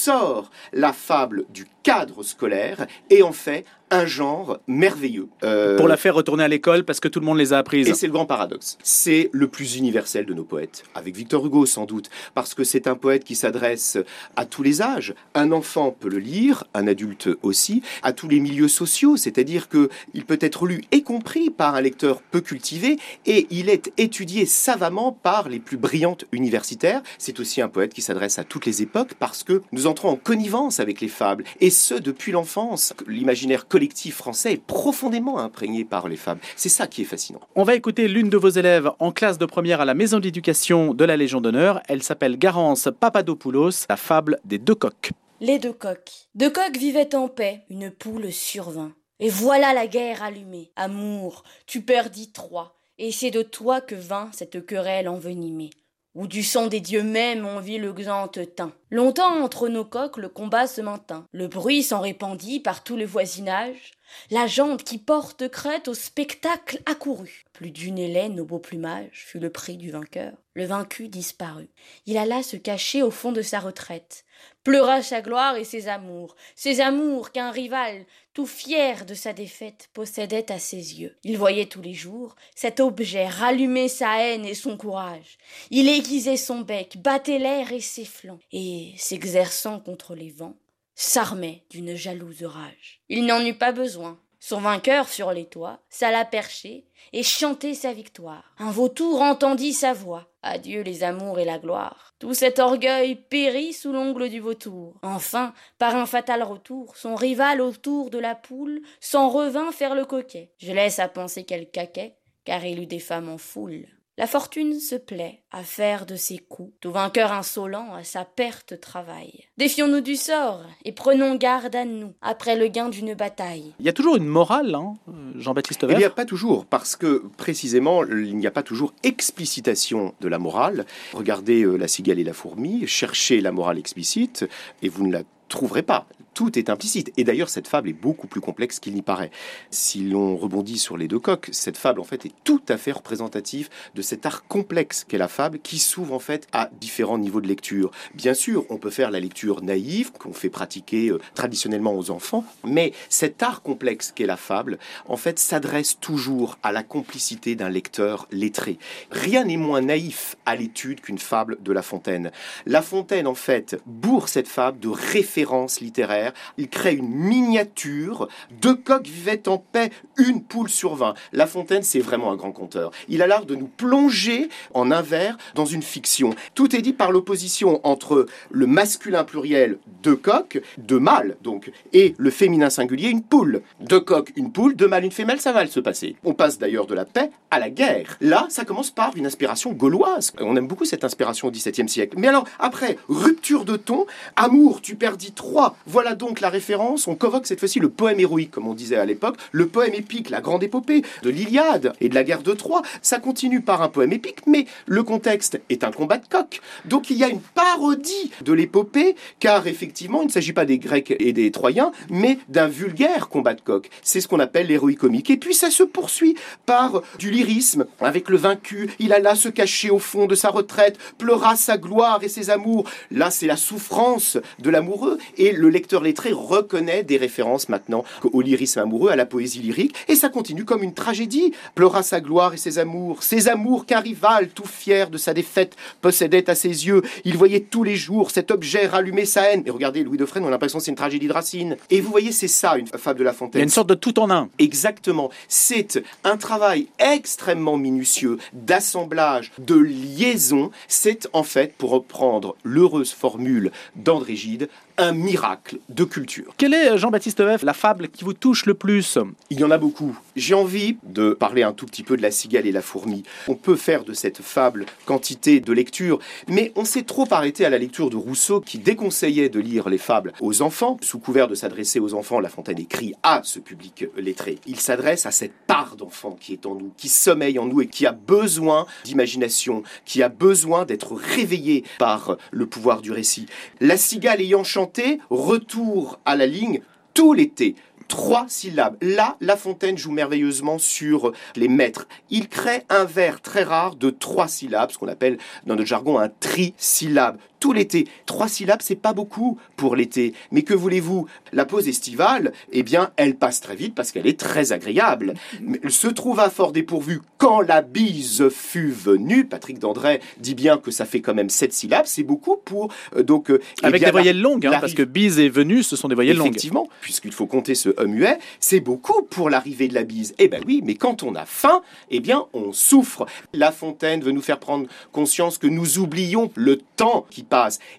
sort 0.00 0.50
la 0.72 0.92
fable 0.92 1.44
du 1.50 1.66
cadre 1.82 2.22
scolaire 2.22 2.86
et 3.10 3.22
en 3.22 3.32
fait 3.32 3.64
un 3.90 4.06
genre 4.06 4.58
merveilleux. 4.68 5.26
Euh, 5.42 5.76
Pour 5.76 5.88
la 5.88 5.96
faire 5.96 6.14
retourner 6.14 6.44
à 6.44 6.48
l'école 6.48 6.84
parce 6.84 7.00
que 7.00 7.08
tout 7.08 7.18
le 7.18 7.26
monde 7.26 7.38
les 7.38 7.52
a 7.52 7.58
apprises. 7.58 7.88
Et 7.88 7.94
c'est 7.94 8.06
le 8.06 8.12
grand 8.12 8.26
paradoxe. 8.26 8.78
C'est 8.82 9.30
le 9.32 9.48
plus 9.48 9.76
universel 9.76 10.26
de 10.26 10.34
nos 10.34 10.44
poètes, 10.44 10.84
avec 10.94 11.16
Victor 11.16 11.44
Hugo 11.44 11.66
sans 11.66 11.86
doute, 11.86 12.08
parce 12.34 12.54
que 12.54 12.62
c'est 12.62 12.86
un 12.86 12.94
poète 12.94 13.24
qui 13.24 13.34
s'adresse 13.34 13.98
à 14.36 14.46
tous 14.46 14.62
les 14.62 14.80
âges. 14.80 15.14
Un 15.34 15.50
enfant 15.50 15.90
peut 15.98 16.08
le 16.08 16.18
lire, 16.18 16.64
un 16.72 16.86
adulte 16.86 17.30
aussi, 17.42 17.82
à 18.02 18.12
tous 18.12 18.28
les 18.28 18.38
milieux 18.38 18.68
sociaux, 18.68 19.16
c'est-à-dire 19.16 19.68
que 19.68 19.88
il 20.14 20.24
peut 20.24 20.38
être 20.40 20.66
lu 20.66 20.82
et 20.92 21.02
compris 21.02 21.50
par 21.50 21.74
un 21.74 21.80
lecteur 21.80 22.22
peu 22.22 22.40
cultivé 22.40 22.96
et 23.26 23.48
il 23.50 23.68
est 23.68 23.92
étudié 23.98 24.46
savamment 24.46 25.10
par 25.10 25.48
les 25.48 25.58
plus 25.58 25.76
brillantes 25.76 26.26
universitaires. 26.30 27.02
C'est 27.18 27.40
aussi 27.40 27.60
un 27.60 27.68
poète 27.68 27.92
qui 27.92 28.02
s'adresse 28.02 28.38
à 28.38 28.44
toutes 28.44 28.66
les 28.66 28.82
époques 28.82 29.14
parce 29.18 29.42
que 29.42 29.62
nous 29.72 29.88
entrons 29.90 30.08
en 30.08 30.16
connivence 30.16 30.80
avec 30.80 31.00
les 31.00 31.08
fables 31.08 31.44
et 31.60 31.70
ce 31.70 31.94
depuis 31.94 32.32
l'enfance. 32.32 32.94
L'imaginaire 33.06 33.68
collectif 33.68 34.16
français 34.16 34.54
est 34.54 34.64
profondément 34.64 35.38
imprégné 35.38 35.84
par 35.84 36.08
les 36.08 36.16
fables. 36.16 36.40
C'est 36.56 36.68
ça 36.68 36.86
qui 36.86 37.02
est 37.02 37.04
fascinant. 37.04 37.40
On 37.56 37.64
va 37.64 37.74
écouter 37.74 38.08
l'une 38.08 38.30
de 38.30 38.36
vos 38.36 38.48
élèves 38.48 38.90
en 38.98 39.12
classe 39.12 39.38
de 39.38 39.46
première 39.46 39.80
à 39.80 39.84
la 39.84 39.94
maison 39.94 40.20
d'éducation 40.20 40.94
de 40.94 41.04
la 41.04 41.16
Légion 41.16 41.40
d'honneur. 41.40 41.82
Elle 41.88 42.02
s'appelle 42.02 42.38
Garance 42.38 42.88
Papadopoulos, 42.98 43.86
la 43.88 43.96
fable 43.96 44.38
des 44.44 44.58
deux 44.58 44.74
coqs. 44.74 45.10
Les 45.40 45.58
deux 45.58 45.72
coqs. 45.72 46.28
Deux 46.34 46.50
coqs 46.50 46.76
vivaient 46.76 47.14
en 47.14 47.28
paix, 47.28 47.62
une 47.68 47.90
poule 47.90 48.32
survint. 48.32 48.92
Et 49.18 49.28
voilà 49.28 49.74
la 49.74 49.86
guerre 49.86 50.22
allumée. 50.22 50.70
Amour, 50.76 51.42
tu 51.66 51.82
perdis 51.82 52.32
trois, 52.32 52.78
et 52.98 53.12
c'est 53.12 53.30
de 53.30 53.42
toi 53.42 53.80
que 53.80 53.94
vint 53.94 54.30
cette 54.32 54.64
querelle 54.64 55.08
envenimée 55.08 55.70
où 56.14 56.26
du 56.26 56.42
sang 56.42 56.66
des 56.66 56.80
dieux 56.80 57.02
mêmes 57.02 57.46
on 57.46 57.60
vit 57.60 57.78
le 57.78 57.92
xanthe 57.92 58.54
teint. 58.54 58.72
Longtemps 58.90 59.42
entre 59.42 59.68
nos 59.68 59.84
coques 59.84 60.16
le 60.16 60.28
combat 60.28 60.66
se 60.66 60.80
maintint. 60.80 61.26
Le 61.32 61.46
bruit 61.48 61.82
s'en 61.82 62.00
répandit 62.00 62.60
par 62.60 62.82
tout 62.82 62.96
le 62.96 63.06
voisinage. 63.06 63.92
La 64.30 64.46
jante 64.46 64.82
qui 64.82 64.98
porte 64.98 65.48
crête 65.48 65.86
au 65.86 65.94
spectacle 65.94 66.80
accourut. 66.86 67.44
Plus 67.52 67.70
d'une 67.70 67.98
hélène 67.98 68.40
au 68.40 68.44
beau 68.44 68.58
plumage 68.58 69.24
fut 69.26 69.38
le 69.38 69.50
prix 69.50 69.76
du 69.76 69.90
vainqueur. 69.90 70.32
Le 70.54 70.64
vaincu 70.64 71.08
disparut. 71.08 71.70
Il 72.06 72.16
alla 72.18 72.42
se 72.42 72.56
cacher 72.56 73.02
au 73.02 73.10
fond 73.10 73.30
de 73.30 73.42
sa 73.42 73.60
retraite. 73.60 74.24
Pleura 74.64 75.02
sa 75.02 75.20
gloire 75.22 75.56
et 75.56 75.64
ses 75.64 75.88
amours, 75.88 76.36
ses 76.54 76.80
amours 76.80 77.32
qu'un 77.32 77.50
rival, 77.50 78.04
tout 78.34 78.46
fier 78.46 79.04
de 79.06 79.14
sa 79.14 79.32
défaite, 79.32 79.88
possédait 79.92 80.52
à 80.52 80.58
ses 80.58 81.00
yeux. 81.00 81.16
Il 81.24 81.38
voyait 81.38 81.66
tous 81.66 81.82
les 81.82 81.94
jours 81.94 82.36
cet 82.54 82.80
objet 82.80 83.26
rallumer 83.26 83.88
sa 83.88 84.22
haine 84.22 84.44
et 84.44 84.54
son 84.54 84.76
courage. 84.76 85.38
Il 85.70 85.88
aiguisait 85.88 86.36
son 86.36 86.60
bec, 86.60 86.98
battait 86.98 87.38
l'air 87.38 87.72
et 87.72 87.80
ses 87.80 88.04
flancs, 88.04 88.40
et, 88.52 88.92
s'exerçant 88.96 89.80
contre 89.80 90.14
les 90.14 90.30
vents, 90.30 90.56
s'armait 90.94 91.64
d'une 91.70 91.94
jalouse 91.94 92.44
rage. 92.44 93.00
Il 93.08 93.24
n'en 93.24 93.44
eut 93.44 93.56
pas 93.56 93.72
besoin. 93.72 94.20
Son 94.42 94.58
vainqueur 94.58 95.08
sur 95.08 95.32
les 95.32 95.44
toits 95.44 95.80
s'alla 95.90 96.24
percher 96.24 96.86
et 97.12 97.22
chanter 97.22 97.74
sa 97.74 97.92
victoire. 97.92 98.54
Un 98.58 98.70
vautour 98.70 99.20
entendit 99.20 99.74
sa 99.74 99.92
voix. 99.92 100.28
Adieu 100.42 100.80
les 100.80 101.04
amours 101.04 101.38
et 101.38 101.44
la 101.44 101.58
gloire. 101.58 102.14
Tout 102.18 102.32
cet 102.32 102.58
orgueil 102.58 103.16
périt 103.16 103.74
sous 103.74 103.92
l'ongle 103.92 104.30
du 104.30 104.40
vautour. 104.40 104.98
Enfin, 105.02 105.52
par 105.78 105.94
un 105.94 106.06
fatal 106.06 106.42
retour, 106.42 106.96
son 106.96 107.14
rival 107.14 107.60
autour 107.60 108.08
de 108.08 108.18
la 108.18 108.34
poule 108.34 108.80
s'en 108.98 109.28
revint 109.28 109.72
faire 109.72 109.94
le 109.94 110.06
coquet. 110.06 110.52
Je 110.58 110.72
laisse 110.72 110.98
à 110.98 111.08
penser 111.08 111.44
qu'elle 111.44 111.70
caquait, 111.70 112.16
car 112.44 112.64
il 112.64 112.80
eut 112.80 112.86
des 112.86 112.98
femmes 112.98 113.28
en 113.28 113.38
foule. 113.38 113.86
La 114.20 114.26
fortune 114.26 114.78
se 114.78 114.96
plaît 114.96 115.40
à 115.50 115.62
faire 115.62 116.04
de 116.04 116.14
ses 116.14 116.36
coups, 116.36 116.74
tout 116.82 116.90
vainqueur 116.90 117.32
insolent 117.32 117.94
à 117.94 118.04
sa 118.04 118.26
perte 118.26 118.78
travaille. 118.78 119.46
Défions-nous 119.56 120.02
du 120.02 120.14
sort 120.14 120.60
et 120.84 120.92
prenons 120.92 121.36
garde 121.36 121.74
à 121.74 121.86
nous 121.86 122.12
après 122.20 122.54
le 122.54 122.68
gain 122.68 122.90
d'une 122.90 123.14
bataille. 123.14 123.72
Il 123.80 123.86
y 123.86 123.88
a 123.88 123.94
toujours 123.94 124.16
une 124.16 124.26
morale, 124.26 124.74
hein, 124.74 124.92
Jean-Baptiste 125.36 125.86
Il 125.88 125.96
n'y 125.96 126.04
a 126.04 126.10
pas 126.10 126.26
toujours, 126.26 126.66
parce 126.66 126.96
que 126.96 127.24
précisément, 127.38 128.04
il 128.04 128.36
n'y 128.36 128.46
a 128.46 128.50
pas 128.50 128.62
toujours 128.62 128.92
explicitation 129.04 130.12
de 130.20 130.28
la 130.28 130.38
morale. 130.38 130.84
Regardez 131.14 131.62
euh, 131.62 131.76
la 131.76 131.88
cigale 131.88 132.18
et 132.18 132.24
la 132.24 132.34
fourmi, 132.34 132.86
cherchez 132.86 133.40
la 133.40 133.52
morale 133.52 133.78
explicite 133.78 134.46
et 134.82 134.90
vous 134.90 135.06
ne 135.06 135.12
la 135.12 135.22
trouverez 135.48 135.82
pas 135.82 136.06
tout 136.34 136.58
est 136.58 136.70
implicite. 136.70 137.12
Et 137.16 137.24
d'ailleurs, 137.24 137.48
cette 137.48 137.68
fable 137.68 137.88
est 137.88 137.94
beaucoup 137.94 138.26
plus 138.26 138.40
complexe 138.40 138.78
qu'il 138.78 138.94
n'y 138.94 139.02
paraît. 139.02 139.30
Si 139.70 140.02
l'on 140.02 140.36
rebondit 140.36 140.78
sur 140.78 140.96
les 140.96 141.08
deux 141.08 141.18
coques, 141.18 141.48
cette 141.52 141.76
fable, 141.76 142.00
en 142.00 142.04
fait, 142.04 142.26
est 142.26 142.34
tout 142.44 142.62
à 142.68 142.76
fait 142.76 142.92
représentative 142.92 143.68
de 143.94 144.02
cet 144.02 144.26
art 144.26 144.46
complexe 144.46 145.04
qu'est 145.08 145.18
la 145.18 145.28
fable, 145.28 145.58
qui 145.60 145.78
s'ouvre, 145.78 146.14
en 146.14 146.18
fait, 146.18 146.46
à 146.52 146.70
différents 146.80 147.18
niveaux 147.18 147.40
de 147.40 147.48
lecture. 147.48 147.90
Bien 148.14 148.34
sûr, 148.34 148.64
on 148.70 148.78
peut 148.78 148.90
faire 148.90 149.10
la 149.10 149.20
lecture 149.20 149.62
naïve, 149.62 150.12
qu'on 150.12 150.32
fait 150.32 150.50
pratiquer 150.50 151.08
euh, 151.08 151.18
traditionnellement 151.34 151.94
aux 151.96 152.10
enfants, 152.10 152.44
mais 152.64 152.92
cet 153.08 153.42
art 153.42 153.62
complexe 153.62 154.12
qu'est 154.14 154.26
la 154.26 154.36
fable, 154.36 154.78
en 155.08 155.16
fait, 155.16 155.38
s'adresse 155.38 155.98
toujours 156.00 156.58
à 156.62 156.72
la 156.72 156.82
complicité 156.82 157.54
d'un 157.54 157.68
lecteur 157.68 158.26
lettré. 158.30 158.78
Rien 159.10 159.44
n'est 159.44 159.56
moins 159.56 159.80
naïf 159.80 160.36
à 160.46 160.56
l'étude 160.56 161.00
qu'une 161.00 161.18
fable 161.18 161.58
de 161.62 161.72
La 161.72 161.82
Fontaine. 161.82 162.30
La 162.66 162.82
Fontaine, 162.82 163.26
en 163.26 163.34
fait, 163.34 163.80
bourre 163.86 164.28
cette 164.28 164.48
fable 164.48 164.78
de 164.78 164.88
références 164.88 165.80
littéraires 165.80 166.19
il 166.58 166.68
crée 166.68 166.94
une 166.94 167.08
miniature. 167.08 168.28
Deux 168.60 168.74
coqs 168.74 169.06
vivaient 169.06 169.48
en 169.48 169.58
paix, 169.58 169.90
une 170.16 170.42
poule 170.42 170.70
sur 170.70 170.94
vingt. 170.94 171.14
La 171.32 171.46
Fontaine, 171.46 171.82
c'est 171.82 172.00
vraiment 172.00 172.32
un 172.32 172.36
grand 172.36 172.52
conteur. 172.52 172.90
Il 173.08 173.22
a 173.22 173.26
l'art 173.26 173.46
de 173.46 173.54
nous 173.54 173.68
plonger 173.68 174.48
en 174.74 174.90
un 174.90 175.02
vers 175.02 175.36
dans 175.54 175.64
une 175.64 175.82
fiction. 175.82 176.34
Tout 176.54 176.74
est 176.76 176.82
dit 176.82 176.92
par 176.92 177.12
l'opposition 177.12 177.80
entre 177.84 178.26
le 178.50 178.66
masculin 178.66 179.24
pluriel, 179.24 179.78
deux 180.02 180.16
coqs, 180.16 180.60
deux 180.78 180.98
mâles, 180.98 181.36
donc, 181.42 181.70
et 181.92 182.14
le 182.18 182.30
féminin 182.30 182.70
singulier, 182.70 183.08
une 183.08 183.22
poule. 183.22 183.62
Deux 183.80 184.00
coqs, 184.00 184.32
une 184.36 184.52
poule, 184.52 184.76
deux 184.76 184.88
mâles, 184.88 185.04
une 185.04 185.12
femelle, 185.12 185.40
ça 185.40 185.52
va 185.52 185.66
se 185.66 185.80
passer. 185.80 186.16
On 186.24 186.34
passe 186.34 186.58
d'ailleurs 186.58 186.86
de 186.86 186.94
la 186.94 187.04
paix 187.04 187.30
à 187.50 187.58
la 187.58 187.70
guerre. 187.70 188.16
Là, 188.20 188.46
ça 188.48 188.64
commence 188.64 188.90
par 188.90 189.16
une 189.16 189.26
inspiration 189.26 189.72
gauloise. 189.72 190.32
On 190.40 190.56
aime 190.56 190.66
beaucoup 190.66 190.84
cette 190.84 191.04
inspiration 191.04 191.48
au 191.48 191.50
XVIIe 191.50 191.88
siècle. 191.88 192.16
Mais 192.18 192.28
alors, 192.28 192.46
après, 192.58 192.96
rupture 193.08 193.64
de 193.64 193.76
ton, 193.76 194.06
amour, 194.36 194.80
tu 194.80 194.96
perdis 194.96 195.32
trois, 195.32 195.76
voilà 195.86 196.09
donc 196.14 196.40
la 196.40 196.48
référence, 196.48 197.06
on 197.06 197.14
convoque 197.14 197.46
cette 197.46 197.60
fois-ci 197.60 197.80
le 197.80 197.88
poème 197.88 198.20
héroïque, 198.20 198.50
comme 198.50 198.66
on 198.66 198.74
disait 198.74 198.96
à 198.96 199.04
l'époque, 199.04 199.36
le 199.52 199.66
poème 199.66 199.94
épique, 199.94 200.30
la 200.30 200.40
grande 200.40 200.62
épopée 200.62 201.02
de 201.22 201.30
l'Iliade 201.30 201.92
et 202.00 202.08
de 202.08 202.14
la 202.14 202.24
guerre 202.24 202.42
de 202.42 202.52
Troie. 202.52 202.82
Ça 203.02 203.18
continue 203.18 203.60
par 203.60 203.82
un 203.82 203.88
poème 203.88 204.12
épique, 204.12 204.46
mais 204.46 204.66
le 204.86 205.02
contexte 205.02 205.60
est 205.68 205.84
un 205.84 205.90
combat 205.90 206.18
de 206.18 206.26
coq. 206.26 206.60
Donc 206.84 207.10
il 207.10 207.16
y 207.16 207.24
a 207.24 207.28
une 207.28 207.40
parodie 207.40 208.30
de 208.42 208.52
l'épopée, 208.52 209.16
car 209.38 209.66
effectivement, 209.66 210.22
il 210.22 210.26
ne 210.26 210.32
s'agit 210.32 210.52
pas 210.52 210.64
des 210.64 210.78
Grecs 210.78 211.14
et 211.18 211.32
des 211.32 211.50
Troyens, 211.50 211.92
mais 212.08 212.38
d'un 212.48 212.68
vulgaire 212.68 213.28
combat 213.28 213.54
de 213.54 213.60
coq. 213.60 213.90
C'est 214.02 214.20
ce 214.20 214.28
qu'on 214.28 214.40
appelle 214.40 214.66
l'héroïque 214.66 214.98
comique. 214.98 215.30
Et 215.30 215.36
puis 215.36 215.54
ça 215.54 215.70
se 215.70 215.82
poursuit 215.82 216.36
par 216.66 217.02
du 217.18 217.30
lyrisme, 217.30 217.86
avec 218.00 218.28
le 218.28 218.36
vaincu. 218.36 218.90
Il 218.98 219.12
alla 219.12 219.34
se 219.34 219.48
cacher 219.48 219.90
au 219.90 219.98
fond 219.98 220.26
de 220.26 220.34
sa 220.34 220.50
retraite, 220.50 220.98
pleura 221.18 221.56
sa 221.56 221.78
gloire 221.78 222.22
et 222.22 222.28
ses 222.28 222.50
amours. 222.50 222.88
Là, 223.10 223.30
c'est 223.30 223.46
la 223.46 223.56
souffrance 223.56 224.38
de 224.58 224.70
l'amoureux, 224.70 225.18
et 225.36 225.52
le 225.52 225.68
lecteur 225.68 225.99
lettré 226.02 226.32
reconnaît 226.32 227.02
des 227.02 227.16
références 227.16 227.68
maintenant 227.68 228.04
au 228.22 228.40
lyrisme 228.40 228.80
amoureux, 228.80 229.10
à 229.10 229.16
la 229.16 229.26
poésie 229.26 229.60
lyrique, 229.60 229.94
et 230.08 230.14
ça 230.14 230.28
continue 230.28 230.64
comme 230.64 230.82
une 230.82 230.94
tragédie. 230.94 231.52
Pleura 231.74 232.02
sa 232.02 232.20
gloire 232.20 232.54
et 232.54 232.56
ses 232.56 232.78
amours, 232.78 233.22
ses 233.22 233.48
amours 233.48 233.86
qu'un 233.86 234.00
rival, 234.00 234.48
tout 234.48 234.66
fier 234.66 235.10
de 235.10 235.18
sa 235.18 235.34
défaite, 235.34 235.76
possédait 236.00 236.48
à 236.50 236.54
ses 236.54 236.86
yeux. 236.86 237.02
Il 237.24 237.36
voyait 237.36 237.60
tous 237.60 237.84
les 237.84 237.96
jours 237.96 238.30
cet 238.30 238.50
objet 238.50 238.86
rallumer 238.86 239.24
sa 239.24 239.52
haine. 239.52 239.62
Et 239.66 239.70
regardez, 239.70 240.02
Louis 240.02 240.18
de 240.18 240.26
Fresne, 240.26 240.44
on 240.44 240.48
a 240.48 240.50
l'impression 240.50 240.78
que 240.78 240.84
c'est 240.84 240.90
une 240.90 240.96
tragédie 240.96 241.28
de 241.28 241.32
Racine. 241.32 241.76
Et 241.90 242.00
vous 242.00 242.10
voyez, 242.10 242.32
c'est 242.32 242.48
ça, 242.48 242.76
une 242.76 242.86
fable 242.86 243.18
de 243.18 243.24
La 243.24 243.32
Fontaine. 243.32 243.58
Il 243.58 243.62
y 243.62 243.62
a 243.62 243.64
une 243.64 243.70
sorte 243.70 243.88
de 243.88 243.94
tout 243.94 244.18
en 244.18 244.30
un. 244.30 244.48
Exactement. 244.58 245.30
C'est 245.48 246.02
un 246.24 246.36
travail 246.36 246.88
extrêmement 246.98 247.76
minutieux 247.76 248.38
d'assemblage, 248.52 249.52
de 249.58 249.76
liaison. 249.76 250.70
C'est 250.88 251.28
en 251.32 251.42
fait, 251.42 251.74
pour 251.74 251.90
reprendre 251.90 252.56
l'heureuse 252.64 253.12
formule 253.12 253.70
d'André 253.96 254.36
Gide, 254.36 254.68
un 255.00 255.12
miracle 255.12 255.78
de 255.88 256.04
culture. 256.04 256.52
Quelle 256.58 256.74
est, 256.74 256.98
Jean-Baptiste 256.98 257.42
Veuf, 257.42 257.62
la 257.62 257.72
fable 257.72 258.08
qui 258.08 258.22
vous 258.22 258.34
touche 258.34 258.66
le 258.66 258.74
plus? 258.74 259.18
Il 259.48 259.58
y 259.58 259.64
en 259.64 259.70
a 259.70 259.78
beaucoup. 259.78 260.18
J'ai 260.36 260.52
envie 260.52 260.98
de 261.04 261.32
parler 261.32 261.62
un 261.62 261.72
tout 261.72 261.86
petit 261.86 262.02
peu 262.02 262.18
de 262.18 262.22
la 262.22 262.30
cigale 262.30 262.66
et 262.66 262.72
la 262.72 262.82
fourmi. 262.82 263.22
On 263.48 263.54
peut 263.54 263.76
faire 263.76 264.04
de 264.04 264.12
cette 264.12 264.42
fable 264.42 264.84
quantité 265.06 265.60
de 265.60 265.72
lecture, 265.72 266.18
mais 266.48 266.72
on 266.76 266.84
s'est 266.84 267.04
trop 267.04 267.26
arrêté 267.30 267.64
à 267.64 267.70
la 267.70 267.78
lecture 267.78 268.10
de 268.10 268.16
Rousseau 268.16 268.60
qui 268.60 268.78
déconseillait 268.78 269.48
de 269.48 269.58
lire 269.58 269.88
les 269.88 269.98
fables 269.98 270.34
aux 270.40 270.60
enfants. 270.60 270.98
Sous 271.00 271.18
couvert 271.18 271.48
de 271.48 271.54
s'adresser 271.54 271.98
aux 271.98 272.12
enfants, 272.12 272.38
La 272.38 272.50
Fontaine 272.50 272.78
écrit 272.78 273.14
à 273.22 273.40
ce 273.42 273.58
public 273.58 274.04
lettré. 274.18 274.58
Il 274.66 274.78
s'adresse 274.78 275.24
à 275.24 275.30
cette 275.30 275.54
part 275.66 275.96
d'enfant 275.96 276.36
qui 276.38 276.52
est 276.52 276.66
en 276.66 276.74
nous, 276.74 276.92
qui 276.98 277.08
sommeille 277.08 277.58
en 277.58 277.64
nous 277.64 277.80
et 277.80 277.86
qui 277.86 278.04
a 278.04 278.12
besoin 278.12 278.86
d'imagination, 279.04 279.82
qui 280.04 280.22
a 280.22 280.28
besoin 280.28 280.84
d'être 280.84 281.14
réveillé 281.14 281.84
par 281.98 282.36
le 282.50 282.66
pouvoir 282.66 283.00
du 283.00 283.12
récit. 283.12 283.46
La 283.80 283.96
cigale 283.96 284.42
ayant 284.42 284.62
chanté 284.62 284.89
retour 285.30 286.18
à 286.24 286.36
la 286.36 286.46
ligne 286.46 286.80
tout 287.14 287.32
l'été. 287.32 287.74
Trois 288.08 288.46
syllabes. 288.48 288.96
Là, 289.00 289.36
La 289.40 289.56
Fontaine 289.56 289.96
joue 289.96 290.10
merveilleusement 290.10 290.78
sur 290.78 291.32
les 291.54 291.68
maîtres. 291.68 292.08
Il 292.28 292.48
crée 292.48 292.82
un 292.88 293.04
vers 293.04 293.40
très 293.40 293.62
rare 293.62 293.94
de 293.94 294.10
trois 294.10 294.48
syllabes, 294.48 294.90
ce 294.90 294.98
qu'on 294.98 295.06
appelle 295.06 295.38
dans 295.64 295.76
notre 295.76 295.86
jargon 295.86 296.18
un 296.18 296.28
trisyllabe 296.28 297.38
tout 297.60 297.72
l'été. 297.72 298.08
Trois 298.26 298.48
syllabes, 298.48 298.80
c'est 298.82 298.96
pas 298.96 299.12
beaucoup 299.12 299.58
pour 299.76 299.94
l'été. 299.94 300.34
Mais 300.50 300.62
que 300.62 300.74
voulez-vous? 300.74 301.26
La 301.52 301.66
pause 301.66 301.88
estivale, 301.88 302.52
eh 302.72 302.82
bien, 302.82 303.10
elle 303.16 303.36
passe 303.36 303.60
très 303.60 303.76
vite 303.76 303.94
parce 303.94 304.10
qu'elle 304.10 304.26
est 304.26 304.38
très 304.38 304.72
agréable. 304.72 305.34
Elle 305.82 305.90
se 305.90 306.08
trouva 306.08 306.50
fort 306.50 306.72
dépourvue 306.72 307.20
quand 307.38 307.60
la 307.60 307.82
bise 307.82 308.48
fut 308.48 308.90
venue. 308.90 309.44
Patrick 309.44 309.78
Dandré 309.78 310.20
dit 310.38 310.54
bien 310.54 310.78
que 310.78 310.90
ça 310.90 311.04
fait 311.04 311.20
quand 311.20 311.34
même 311.34 311.50
sept 311.50 311.72
syllabes. 311.72 312.06
C'est 312.06 312.22
beaucoup 312.22 312.56
pour 312.56 312.92
euh, 313.16 313.22
donc 313.22 313.50
euh, 313.50 313.60
eh 313.82 313.86
avec 313.86 314.04
des 314.04 314.10
voyelles 314.10 314.40
longues, 314.40 314.66
hein, 314.66 314.78
parce 314.80 314.94
que 314.94 315.02
bise 315.02 315.38
et 315.38 315.48
venue, 315.48 315.82
ce 315.82 315.96
sont 315.96 316.08
des 316.08 316.14
voyelles 316.14 316.36
longues. 316.36 316.48
Effectivement, 316.48 316.88
puisqu'il 317.00 317.32
faut 317.32 317.46
compter 317.46 317.74
ce 317.74 317.90
e 317.90 318.06
muet, 318.06 318.38
c'est 318.58 318.80
beaucoup 318.80 319.22
pour 319.22 319.50
l'arrivée 319.50 319.88
de 319.88 319.94
la 319.94 320.04
bise. 320.04 320.34
Eh 320.38 320.48
ben 320.48 320.62
oui, 320.66 320.82
mais 320.84 320.94
quand 320.94 321.22
on 321.22 321.34
a 321.34 321.44
faim, 321.44 321.82
eh 322.10 322.20
bien, 322.20 322.46
on 322.52 322.72
souffre. 322.72 323.26
La 323.52 323.72
Fontaine 323.72 324.22
veut 324.22 324.32
nous 324.32 324.42
faire 324.42 324.58
prendre 324.58 324.86
conscience 325.12 325.58
que 325.58 325.66
nous 325.66 325.98
oublions 325.98 326.50
le 326.54 326.78
temps 326.96 327.26
qui 327.30 327.42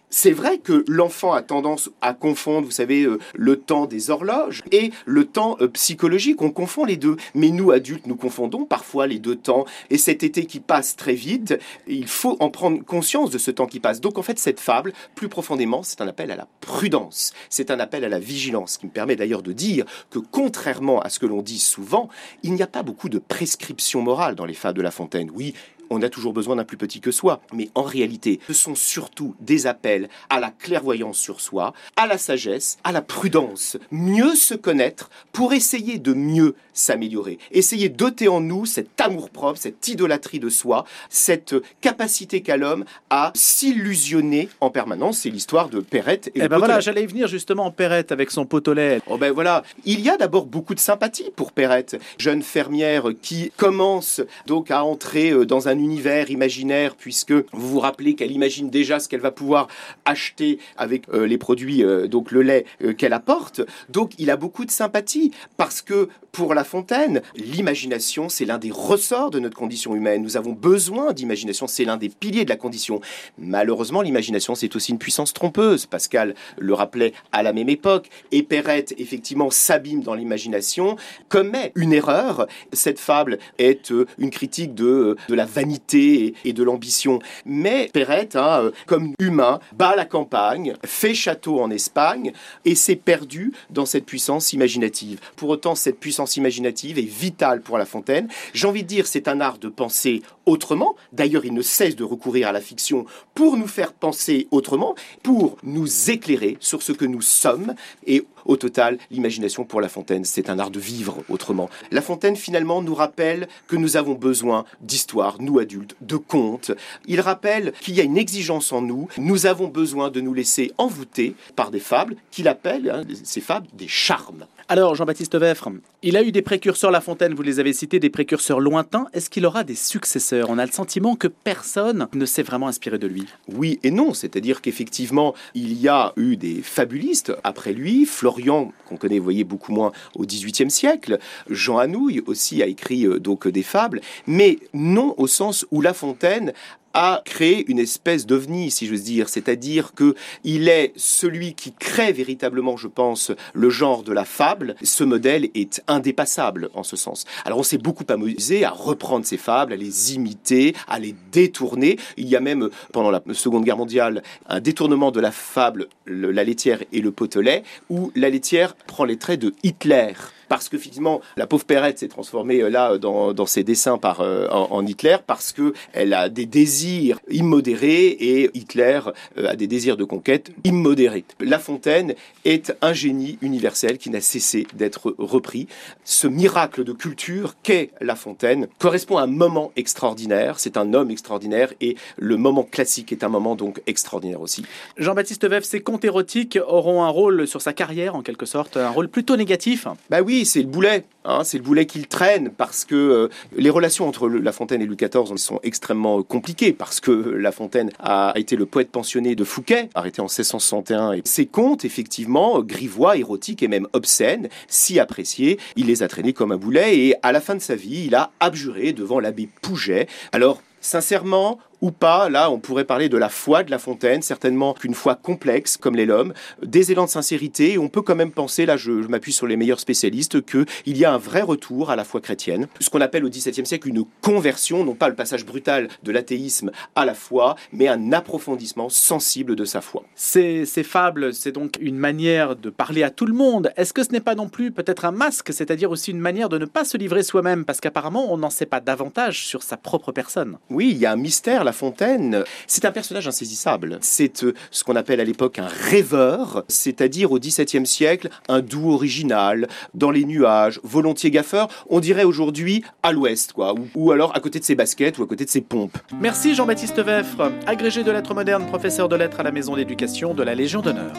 C'est 0.09 0.31
vrai 0.31 0.57
que 0.57 0.83
l'enfant 0.87 1.33
a 1.33 1.41
tendance 1.41 1.89
à 2.01 2.13
confondre, 2.13 2.65
vous 2.65 2.71
savez, 2.71 3.03
euh, 3.03 3.19
le 3.33 3.55
temps 3.55 3.85
des 3.85 4.09
horloges 4.09 4.61
et 4.71 4.91
le 5.05 5.25
temps 5.25 5.57
euh, 5.61 5.67
psychologique. 5.69 6.41
On 6.41 6.51
confond 6.51 6.83
les 6.83 6.97
deux. 6.97 7.15
Mais 7.33 7.49
nous, 7.49 7.71
adultes, 7.71 8.07
nous 8.07 8.15
confondons 8.15 8.65
parfois 8.65 9.07
les 9.07 9.19
deux 9.19 9.35
temps. 9.35 9.65
Et 9.89 9.97
cet 9.97 10.23
été 10.23 10.45
qui 10.45 10.59
passe 10.59 10.95
très 10.95 11.13
vite, 11.13 11.57
il 11.87 12.07
faut 12.07 12.35
en 12.39 12.49
prendre 12.49 12.83
conscience 12.83 13.29
de 13.29 13.37
ce 13.37 13.51
temps 13.51 13.67
qui 13.67 13.79
passe. 13.79 14.01
Donc 14.01 14.17
en 14.17 14.21
fait, 14.21 14.37
cette 14.37 14.59
fable, 14.59 14.93
plus 15.15 15.29
profondément, 15.29 15.83
c'est 15.83 16.01
un 16.01 16.07
appel 16.07 16.31
à 16.31 16.35
la 16.35 16.47
prudence. 16.59 17.33
C'est 17.49 17.71
un 17.71 17.79
appel 17.79 18.03
à 18.03 18.09
la 18.09 18.19
vigilance, 18.19 18.77
qui 18.77 18.87
me 18.87 18.91
permet 18.91 19.15
d'ailleurs 19.15 19.43
de 19.43 19.53
dire 19.53 19.85
que 20.09 20.19
contrairement 20.19 20.99
à 20.99 21.09
ce 21.09 21.19
que 21.19 21.25
l'on 21.25 21.41
dit 21.41 21.59
souvent, 21.59 22.09
il 22.43 22.53
n'y 22.53 22.63
a 22.63 22.67
pas 22.67 22.83
beaucoup 22.83 23.09
de 23.09 23.19
prescriptions 23.19 24.01
morales 24.01 24.35
dans 24.35 24.45
les 24.45 24.53
fables 24.53 24.77
de 24.77 24.83
La 24.83 24.91
Fontaine. 24.91 25.31
Oui, 25.33 25.53
on 25.91 26.01
a 26.01 26.09
toujours 26.09 26.33
besoin 26.33 26.55
d'un 26.55 26.63
plus 26.63 26.77
petit 26.77 27.01
que 27.01 27.11
soi. 27.11 27.41
Mais 27.53 27.69
en 27.75 27.83
réalité, 27.83 28.39
ce 28.47 28.53
sont 28.53 28.75
surtout 28.75 29.35
des 29.41 29.67
appels 29.67 30.09
à 30.29 30.39
la 30.39 30.49
clairvoyance 30.49 31.17
sur 31.17 31.41
soi, 31.41 31.73
à 31.97 32.07
la 32.07 32.17
sagesse, 32.17 32.77
à 32.83 32.91
la 32.91 33.01
prudence. 33.01 33.77
Mieux 33.91 34.35
se 34.35 34.55
connaître 34.55 35.09
pour 35.33 35.53
essayer 35.53 35.99
de 35.99 36.13
mieux 36.13 36.55
s'améliorer. 36.73 37.37
Essayer 37.51 37.89
d'ôter 37.89 38.29
en 38.29 38.39
nous 38.39 38.65
cet 38.65 38.99
amour-propre, 39.01 39.59
cette 39.59 39.87
idolâtrie 39.87 40.39
de 40.39 40.49
soi, 40.49 40.85
cette 41.09 41.55
capacité 41.81 42.41
qu'a 42.41 42.57
l'homme 42.57 42.85
à 43.09 43.31
s'illusionner 43.35 44.49
en 44.61 44.69
permanence. 44.69 45.19
C'est 45.19 45.29
l'histoire 45.29 45.69
de 45.69 45.81
Perrette 45.81 46.27
et 46.29 46.41
Eh 46.43 46.47
ben 46.47 46.57
voilà, 46.57 46.79
j'allais 46.79 47.05
venir 47.05 47.27
justement 47.27 47.65
en 47.65 47.71
Perrette 47.71 48.11
avec 48.13 48.31
son 48.31 48.45
pot 48.45 48.65
au 48.67 48.73
lait. 48.73 49.01
Oh 49.07 49.17
ben 49.17 49.31
voilà, 49.33 49.63
il 49.85 49.99
y 49.99 50.09
a 50.09 50.15
d'abord 50.15 50.45
beaucoup 50.45 50.73
de 50.73 50.79
sympathie 50.79 51.31
pour 51.35 51.51
Perrette, 51.51 51.99
jeune 52.17 52.41
fermière 52.41 53.09
qui 53.21 53.51
commence 53.57 54.21
donc 54.45 54.71
à 54.71 54.85
entrer 54.85 55.31
euh, 55.31 55.45
dans 55.45 55.67
un 55.67 55.80
univers 55.83 56.29
imaginaire 56.29 56.95
puisque 56.95 57.31
vous 57.31 57.69
vous 57.69 57.79
rappelez 57.79 58.15
qu'elle 58.15 58.31
imagine 58.31 58.69
déjà 58.69 58.99
ce 58.99 59.09
qu'elle 59.09 59.21
va 59.21 59.31
pouvoir 59.31 59.67
acheter 60.05 60.59
avec 60.77 61.03
euh, 61.09 61.25
les 61.25 61.37
produits, 61.37 61.83
euh, 61.83 62.07
donc 62.07 62.31
le 62.31 62.41
lait 62.41 62.65
euh, 62.83 62.93
qu'elle 62.93 63.13
apporte. 63.13 63.61
Donc 63.89 64.13
il 64.17 64.29
a 64.29 64.37
beaucoup 64.37 64.65
de 64.65 64.71
sympathie 64.71 65.31
parce 65.57 65.81
que 65.81 66.09
pour 66.31 66.53
La 66.53 66.63
Fontaine, 66.63 67.21
l'imagination 67.35 68.29
c'est 68.29 68.45
l'un 68.45 68.57
des 68.57 68.71
ressorts 68.71 69.31
de 69.31 69.39
notre 69.39 69.57
condition 69.57 69.95
humaine. 69.95 70.21
Nous 70.21 70.37
avons 70.37 70.53
besoin 70.53 71.13
d'imagination, 71.13 71.67
c'est 71.67 71.83
l'un 71.83 71.97
des 71.97 72.09
piliers 72.09 72.45
de 72.45 72.49
la 72.49 72.55
condition. 72.55 73.01
Malheureusement, 73.37 74.01
l'imagination 74.01 74.55
c'est 74.55 74.75
aussi 74.75 74.91
une 74.91 74.99
puissance 74.99 75.33
trompeuse. 75.33 75.85
Pascal 75.85 76.35
le 76.57 76.73
rappelait 76.73 77.13
à 77.31 77.43
la 77.43 77.53
même 77.53 77.69
époque. 77.69 78.09
Et 78.31 78.43
Perrette 78.43 78.93
effectivement 78.97 79.49
s'abîme 79.49 80.01
dans 80.01 80.13
l'imagination, 80.13 80.95
commet 81.29 81.71
une 81.75 81.93
erreur. 81.93 82.47
Cette 82.71 82.99
fable 82.99 83.39
est 83.57 83.93
une 84.17 84.29
critique 84.29 84.73
de, 84.73 85.17
de 85.27 85.35
la 85.35 85.45
vanité 85.45 85.70
et, 85.93 86.53
de 86.53 86.63
l'ambition. 86.63 87.19
Mais 87.45 87.89
Perrette, 87.93 88.35
hein, 88.35 88.61
euh, 88.63 88.71
comme 88.85 89.13
humain, 89.19 89.59
bat 89.73 89.95
la 89.95 90.05
campagne, 90.05 90.75
fait 90.85 91.13
château 91.13 91.61
en 91.61 91.69
Espagne 91.69 92.33
et 92.65 92.75
s'est 92.75 92.95
perdu 92.95 93.53
dans 93.69 93.85
cette 93.85 94.05
puissance 94.05 94.53
imaginative. 94.53 95.19
Pour 95.35 95.49
autant, 95.49 95.75
cette 95.75 95.99
puissance 95.99 96.37
imaginative 96.37 96.99
est 96.99 97.01
vitale 97.01 97.61
pour 97.61 97.77
La 97.77 97.85
Fontaine. 97.85 98.27
J'ai 98.53 98.67
envie 98.67 98.83
de 98.83 98.87
dire, 98.87 99.07
c'est 99.07 99.27
un 99.27 99.41
art 99.41 99.57
de 99.57 99.69
penser 99.69 100.21
autrement. 100.45 100.95
D'ailleurs, 101.13 101.45
il 101.45 101.53
ne 101.53 101.61
cesse 101.61 101.95
de 101.95 102.03
recourir 102.03 102.47
à 102.47 102.51
la 102.51 102.61
fiction 102.61 103.05
pour 103.33 103.57
nous 103.57 103.67
faire 103.67 103.93
penser 103.93 104.47
autrement, 104.51 104.95
pour 105.23 105.57
nous 105.63 106.09
éclairer 106.09 106.57
sur 106.59 106.81
ce 106.81 106.91
que 106.91 107.05
nous 107.05 107.21
sommes. 107.21 107.73
Et 108.05 108.25
au 108.45 108.57
total, 108.57 108.97
l'imagination 109.09 109.65
pour 109.65 109.81
La 109.81 109.89
Fontaine, 109.89 110.25
c'est 110.25 110.49
un 110.49 110.59
art 110.59 110.71
de 110.71 110.79
vivre 110.79 111.23
autrement. 111.29 111.69
La 111.91 112.01
Fontaine, 112.01 112.35
finalement, 112.35 112.81
nous 112.81 112.95
rappelle 112.95 113.47
que 113.67 113.75
nous 113.75 113.97
avons 113.97 114.13
besoin 114.13 114.65
d'histoire, 114.81 115.37
nous 115.39 115.59
adultes, 115.59 115.95
de 116.01 116.17
contes. 116.17 116.71
Il 117.07 117.21
rappelle 117.21 117.73
qu'il 117.81 117.95
y 117.95 118.01
a 118.01 118.03
une 118.03 118.17
exigence 118.17 118.71
en 118.71 118.81
nous. 118.81 119.07
Nous 119.17 119.45
avons 119.45 119.67
besoin 119.67 120.09
de 120.09 120.21
nous 120.21 120.33
laisser 120.33 120.71
envoûter 120.77 121.35
par 121.55 121.71
des 121.71 121.79
fables 121.79 122.15
qu'il 122.31 122.47
appelle, 122.47 122.89
hein, 122.89 123.03
ces 123.23 123.41
fables, 123.41 123.67
des 123.73 123.87
charmes. 123.87 124.45
Alors, 124.71 124.95
Jean-Baptiste 124.95 125.37
Veffre, 125.37 125.67
il 126.01 126.15
a 126.15 126.23
eu 126.23 126.31
des 126.31 126.41
précurseurs 126.41 126.91
La 126.91 127.01
Fontaine, 127.01 127.33
vous 127.33 127.41
les 127.41 127.59
avez 127.59 127.73
cités, 127.73 127.99
des 127.99 128.09
précurseurs 128.09 128.61
lointains. 128.61 129.07
Est-ce 129.11 129.29
qu'il 129.29 129.45
aura 129.45 129.65
des 129.65 129.75
successeurs? 129.75 130.49
On 130.49 130.57
a 130.57 130.65
le 130.65 130.71
sentiment 130.71 131.17
que 131.17 131.27
personne 131.27 132.07
ne 132.13 132.25
s'est 132.25 132.41
vraiment 132.41 132.69
inspiré 132.69 132.97
de 132.97 133.05
lui. 133.05 133.25
Oui 133.49 133.81
et 133.83 133.91
non, 133.91 134.13
c'est-à-dire 134.13 134.61
qu'effectivement, 134.61 135.35
il 135.55 135.73
y 135.73 135.89
a 135.89 136.13
eu 136.15 136.37
des 136.37 136.61
fabulistes 136.61 137.33
après 137.43 137.73
lui. 137.73 138.05
Florian, 138.05 138.71
qu'on 138.87 138.95
connaît, 138.95 139.17
vous 139.17 139.25
voyez, 139.25 139.43
beaucoup 139.43 139.73
moins 139.73 139.91
au 140.15 140.25
XVIIIe 140.25 140.71
siècle. 140.71 141.19
Jean 141.49 141.77
Anouilh 141.77 142.21
aussi 142.25 142.63
a 142.63 142.65
écrit 142.65 143.05
euh, 143.05 143.19
donc 143.19 143.49
des 143.49 143.63
fables, 143.63 143.99
mais 144.25 144.57
non 144.73 145.15
au 145.17 145.27
sens 145.27 145.65
où 145.71 145.81
La 145.81 145.93
Fontaine 145.93 146.53
a 146.93 147.21
créé 147.25 147.69
une 147.69 147.79
espèce 147.79 148.25
d'ovni, 148.25 148.71
si 148.71 148.87
j'ose 148.87 149.03
dire, 149.03 149.29
c'est-à-dire 149.29 149.93
que 149.93 150.15
il 150.43 150.67
est 150.67 150.93
celui 150.95 151.53
qui 151.53 151.71
crée 151.73 152.11
véritablement, 152.11 152.77
je 152.77 152.87
pense, 152.87 153.31
le 153.53 153.69
genre 153.69 154.03
de 154.03 154.13
la 154.13 154.25
fable. 154.25 154.75
Ce 154.83 155.03
modèle 155.03 155.49
est 155.55 155.81
indépassable 155.87 156.69
en 156.73 156.83
ce 156.83 156.95
sens. 156.95 157.25
Alors 157.45 157.59
on 157.59 157.63
s'est 157.63 157.77
beaucoup 157.77 158.05
amusé 158.09 158.65
à 158.65 158.71
reprendre 158.71 159.25
ces 159.25 159.37
fables, 159.37 159.73
à 159.73 159.75
les 159.75 160.15
imiter, 160.15 160.75
à 160.87 160.99
les 160.99 161.15
détourner. 161.31 161.97
Il 162.17 162.27
y 162.27 162.35
a 162.35 162.39
même 162.39 162.69
pendant 162.91 163.11
la 163.11 163.21
Seconde 163.33 163.63
Guerre 163.65 163.77
mondiale 163.77 164.23
un 164.47 164.59
détournement 164.59 165.11
de 165.11 165.19
la 165.19 165.31
fable 165.31 165.87
le- 166.05 166.31
La 166.31 166.43
laitière 166.43 166.83
et 166.91 167.01
le 167.01 167.11
potelet, 167.11 167.63
où 167.89 168.11
la 168.15 168.29
laitière 168.29 168.75
prend 168.75 169.05
les 169.05 169.17
traits 169.17 169.39
de 169.39 169.53
Hitler 169.63 170.13
parce 170.51 170.67
que 170.67 170.77
finalement 170.77 171.21
la 171.37 171.47
pauvre 171.47 171.63
Perrette 171.63 171.99
s'est 171.99 172.09
transformée 172.09 172.59
euh, 172.59 172.69
là 172.69 172.97
dans, 172.97 173.31
dans 173.31 173.45
ses 173.45 173.63
dessins 173.63 173.97
par 173.97 174.19
euh, 174.19 174.49
en, 174.49 174.67
en 174.69 174.85
Hitler 174.85 175.15
parce 175.25 175.53
que 175.53 175.71
elle 175.93 176.13
a 176.13 176.27
des 176.27 176.45
désirs 176.45 177.21
immodérés 177.29 178.07
et 178.07 178.51
Hitler 178.53 178.99
euh, 179.37 179.47
a 179.47 179.55
des 179.55 179.67
désirs 179.67 179.95
de 179.95 180.03
conquête 180.03 180.51
immodérés. 180.65 181.23
La 181.39 181.57
Fontaine 181.57 182.15
est 182.43 182.75
un 182.81 182.91
génie 182.91 183.37
universel 183.41 183.97
qui 183.97 184.09
n'a 184.09 184.19
cessé 184.19 184.67
d'être 184.73 185.15
repris. 185.17 185.69
Ce 186.03 186.27
miracle 186.27 186.83
de 186.83 186.91
culture 186.91 187.55
qu'est 187.63 187.91
La 188.01 188.17
Fontaine 188.17 188.67
correspond 188.77 189.19
à 189.19 189.23
un 189.23 189.27
moment 189.27 189.71
extraordinaire. 189.77 190.59
C'est 190.59 190.75
un 190.75 190.93
homme 190.93 191.11
extraordinaire 191.11 191.71
et 191.79 191.95
le 192.17 192.35
moment 192.35 192.63
classique 192.63 193.13
est 193.13 193.23
un 193.23 193.29
moment 193.29 193.55
donc 193.55 193.81
extraordinaire 193.87 194.41
aussi. 194.41 194.65
Jean-Baptiste 194.97 195.47
Veffre, 195.47 195.65
ces 195.65 195.79
contes 195.79 196.03
érotiques 196.03 196.59
auront 196.67 197.03
un 197.03 197.09
rôle 197.09 197.47
sur 197.47 197.61
sa 197.61 197.71
carrière, 197.71 198.15
en 198.15 198.21
quelque 198.21 198.45
sorte, 198.45 198.75
un 198.75 198.89
rôle 198.89 199.07
plutôt 199.07 199.37
négatif. 199.37 199.87
Bah 200.09 200.21
oui, 200.21 200.40
c'est 200.45 200.61
le 200.61 200.67
boulet. 200.67 201.05
Hein, 201.23 201.43
c'est 201.43 201.57
le 201.57 201.63
boulet 201.63 201.85
qu'il 201.85 202.07
traîne 202.07 202.49
parce 202.49 202.83
que 202.83 202.95
euh, 202.95 203.29
les 203.55 203.69
relations 203.69 204.07
entre 204.07 204.27
La 204.27 204.51
Fontaine 204.51 204.81
et 204.81 204.87
Louis 204.87 204.97
XIV 204.97 205.37
sont 205.37 205.59
extrêmement 205.61 206.23
compliquées 206.23 206.73
parce 206.73 206.99
que 206.99 207.11
La 207.11 207.51
Fontaine 207.51 207.91
a 207.99 208.33
été 208.35 208.55
le 208.55 208.65
poète 208.65 208.89
pensionné 208.89 209.35
de 209.35 209.43
Fouquet, 209.43 209.89
arrêté 209.93 210.21
en 210.21 210.25
1661. 210.25 211.13
Et 211.13 211.21
ses 211.25 211.45
contes, 211.45 211.85
effectivement, 211.85 212.59
euh, 212.59 212.61
grivois, 212.63 213.17
érotiques 213.17 213.61
et 213.61 213.67
même 213.67 213.87
obscènes, 213.93 214.49
si 214.67 214.99
appréciés, 214.99 215.59
il 215.75 215.85
les 215.85 216.01
a 216.01 216.07
traînés 216.07 216.33
comme 216.33 216.51
un 216.51 216.57
boulet 216.57 216.97
et 216.97 217.15
à 217.21 217.31
la 217.31 217.41
fin 217.41 217.55
de 217.55 217.61
sa 217.61 217.75
vie, 217.75 218.05
il 218.07 218.15
a 218.15 218.31
abjuré 218.39 218.93
devant 218.93 219.19
l'abbé 219.19 219.47
Pouget. 219.61 220.07
Alors, 220.31 220.61
sincèrement, 220.81 221.59
ou 221.81 221.91
pas, 221.91 222.29
là 222.29 222.51
on 222.51 222.59
pourrait 222.59 222.85
parler 222.85 223.09
de 223.09 223.17
la 223.17 223.29
foi 223.29 223.63
de 223.63 223.71
La 223.71 223.79
Fontaine, 223.79 224.21
certainement 224.21 224.73
qu'une 224.73 224.93
foi 224.93 225.15
complexe 225.15 225.77
comme 225.77 225.95
l'est 225.95 226.05
l'homme, 226.05 226.33
des 226.63 226.91
élans 226.91 227.05
de 227.05 227.09
sincérité, 227.09 227.73
et 227.73 227.77
on 227.77 227.89
peut 227.89 228.01
quand 228.01 228.15
même 228.15 228.31
penser, 228.31 228.65
là 228.65 228.77
je, 228.77 228.91
m'appuie 228.91 229.33
sur 229.33 229.47
les 229.47 229.57
meilleurs 229.57 229.79
spécialistes, 229.79 230.45
qu'il 230.45 230.97
y 230.97 231.05
a 231.05 231.13
un 231.13 231.17
vrai 231.17 231.41
retour 231.41 231.89
à 231.89 231.95
la 231.95 232.03
foi 232.03 232.21
chrétienne, 232.21 232.67
ce 232.79 232.89
qu'on 232.89 233.01
appelle 233.01 233.25
au 233.25 233.29
XVIIe 233.29 233.65
siècle 233.65 233.89
une 233.89 234.05
conversion, 234.21 234.83
non 234.85 234.93
pas 234.93 235.09
le 235.09 235.15
passage 235.15 235.45
brutal 235.45 235.87
de 236.03 236.11
l'athéisme 236.11 236.71
à 236.95 237.05
la 237.05 237.13
foi, 237.13 237.55
mais 237.73 237.87
un 237.87 238.13
approfondissement 238.13 238.89
sensible 238.89 239.55
de 239.55 239.65
sa 239.65 239.81
foi. 239.81 240.03
Ces 240.15 240.65
fables, 240.83 241.33
c'est 241.33 241.51
donc 241.51 241.77
une 241.79 241.97
manière 241.97 242.55
de 242.55 242.69
parler 242.69 243.03
à 243.03 243.09
tout 243.09 243.25
le 243.25 243.33
monde. 243.33 243.71
Est-ce 243.75 243.93
que 243.93 244.03
ce 244.03 244.11
n'est 244.11 244.19
pas 244.19 244.35
non 244.35 244.49
plus 244.49 244.71
peut-être 244.71 245.05
un 245.05 245.11
masque, 245.11 245.51
c'est-à-dire 245.53 245.91
aussi 245.91 246.11
une 246.11 246.19
manière 246.19 246.49
de 246.49 246.57
ne 246.57 246.65
pas 246.65 246.85
se 246.85 246.97
livrer 246.97 247.23
soi-même, 247.23 247.65
parce 247.65 247.81
qu'apparemment 247.81 248.31
on 248.31 248.37
n'en 248.37 248.49
sait 248.49 248.65
pas 248.65 248.79
davantage 248.79 249.45
sur 249.45 249.63
sa 249.63 249.77
propre 249.77 250.11
personne 250.11 250.57
Oui, 250.71 250.91
il 250.91 250.97
y 250.97 251.05
a 251.05 251.11
un 251.11 251.17
mystère, 251.17 251.65
La 251.65 251.73
Fontaine. 251.73 252.45
C'est 252.65 252.85
un 252.85 252.91
personnage 252.91 253.27
insaisissable. 253.27 253.97
C'est 253.99 254.45
euh, 254.45 254.53
ce 254.71 254.85
qu'on 254.85 254.95
appelle 254.95 255.19
à 255.19 255.25
l'époque 255.25 255.59
un 255.59 255.67
rêveur, 255.67 256.63
c'est-à-dire 256.69 257.33
au 257.33 257.39
XVIIe 257.39 257.85
siècle, 257.85 258.29
un 258.47 258.61
doux 258.61 258.91
original, 258.91 259.67
dans 259.93 260.11
les 260.11 260.23
nuages, 260.23 260.79
volontiers 260.83 261.29
gaffeur, 261.29 261.67
on 261.89 261.99
dirait 261.99 262.23
aujourd'hui 262.23 262.85
à 263.03 263.11
l'ouest, 263.11 263.51
quoi, 263.51 263.73
ou, 263.73 263.87
ou 263.95 264.11
alors 264.11 264.33
à 264.33 264.39
côté 264.39 264.59
de 264.59 264.63
ses 264.63 264.75
baskets 264.75 265.17
ou 265.17 265.23
à 265.23 265.27
côté 265.27 265.43
de 265.43 265.49
ses 265.49 265.61
pompes. 265.61 265.97
Merci 266.21 266.55
Jean-Baptiste 266.55 267.01
Veffre, 267.01 267.51
agrégé 267.67 268.03
de 268.03 268.11
lettres 268.11 268.33
modernes, 268.33 268.65
professeur 268.65 269.09
de 269.09 269.17
lettres 269.17 269.41
à 269.41 269.43
la 269.43 269.51
Maison 269.51 269.75
d'éducation 269.75 270.33
de 270.33 270.43
la 270.43 270.55
Légion 270.55 270.81
d'honneur. 270.81 271.11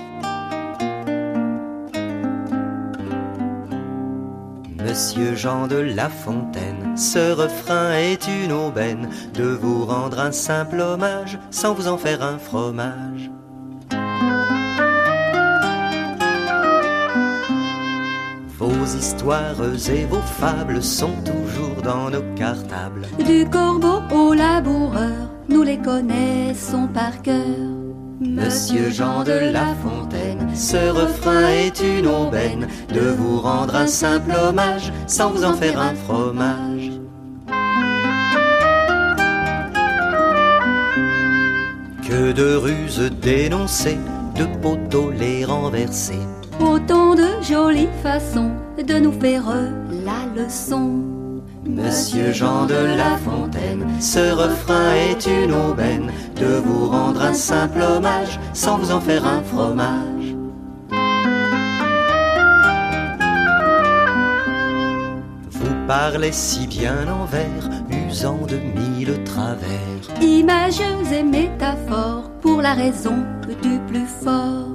Monsieur 4.85 5.37
Jean 5.37 5.69
de 5.69 5.77
La 5.77 6.09
Fontaine, 6.09 6.97
ce 6.97 7.33
refrain 7.33 7.93
est 7.93 8.27
une 8.27 8.53
aubaine 8.53 9.09
de 9.35 9.45
vous 9.45 9.85
rendre 9.85 10.19
un 10.19 10.33
simple 10.33 10.81
hommage 10.81 11.39
sans 11.51 11.73
vous 11.73 11.87
en 11.87 11.97
faire 11.97 12.23
un 12.23 12.39
fromage. 12.39 13.31
Vos 18.59 18.85
histoires 18.85 19.63
et 19.91 20.05
vos 20.05 20.21
fables 20.21 20.83
sont 20.83 21.15
toujours 21.25 21.83
dans 21.83 22.11
nos 22.11 22.23
cartables. 22.35 23.07
Du 23.25 23.49
corbeau 23.49 24.01
au 24.13 24.35
laboureur, 24.35 25.31
nous 25.49 25.63
les 25.63 25.79
connaissons 25.79 26.89
par 26.89 27.23
cœur. 27.23 27.82
Monsieur 28.25 28.91
Jean 28.91 29.25
de 29.25 29.33
La 29.53 29.75
Fontaine, 29.83 30.55
ce 30.55 30.91
refrain 30.91 31.49
est 31.49 31.81
une 31.81 32.07
aubaine 32.07 32.69
de 32.95 33.01
vous 33.01 33.41
rendre 33.41 33.75
un 33.75 33.89
simple 33.89 34.33
hommage 34.33 34.93
sans 35.09 35.31
vous 35.31 35.45
en 35.45 35.55
faire 35.55 35.81
un 35.81 35.95
fromage. 35.95 36.91
Que 42.09 42.33
de 42.33 42.55
ruses 42.55 43.11
dénoncées, 43.21 43.99
de 44.37 44.45
poteaux 44.61 45.11
les 45.11 45.45
renversés. 45.45 46.21
Autant 46.61 47.17
de 47.17 47.27
jolies 47.43 47.89
façons 48.03 48.53
de 48.79 48.99
nous 48.99 49.13
faire 49.21 49.45
la 49.91 50.43
leçon. 50.43 51.22
Monsieur 51.65 52.33
Jean 52.33 52.67
de 52.67 52.75
La 52.75 53.17
Fontaine, 53.19 53.87
ce 54.01 54.33
refrain 54.33 54.95
est 54.95 55.27
une 55.27 55.53
aubaine 55.53 56.11
de 56.41 56.57
vous 56.57 56.87
rendre 56.87 57.23
un 57.23 57.35
simple 57.35 57.81
hommage 57.81 58.41
sans 58.53 58.79
vous 58.79 58.91
en 58.91 59.01
faire 59.01 59.25
un 59.25 59.43
fromage. 59.43 60.35
Vous 65.51 65.87
parlez 65.87 66.33
si 66.33 66.67
bien 66.67 67.07
en 67.09 67.27
vers, 67.27 67.71
usant 68.09 68.45
de 68.49 68.57
mille 68.57 69.23
travers. 69.25 70.21
Imageux 70.21 71.13
et 71.13 71.23
métaphores 71.23 72.29
pour 72.41 72.61
la 72.61 72.75
raison 72.75 73.25
du 73.63 73.79
plus 73.87 74.07
fort. 74.07 74.72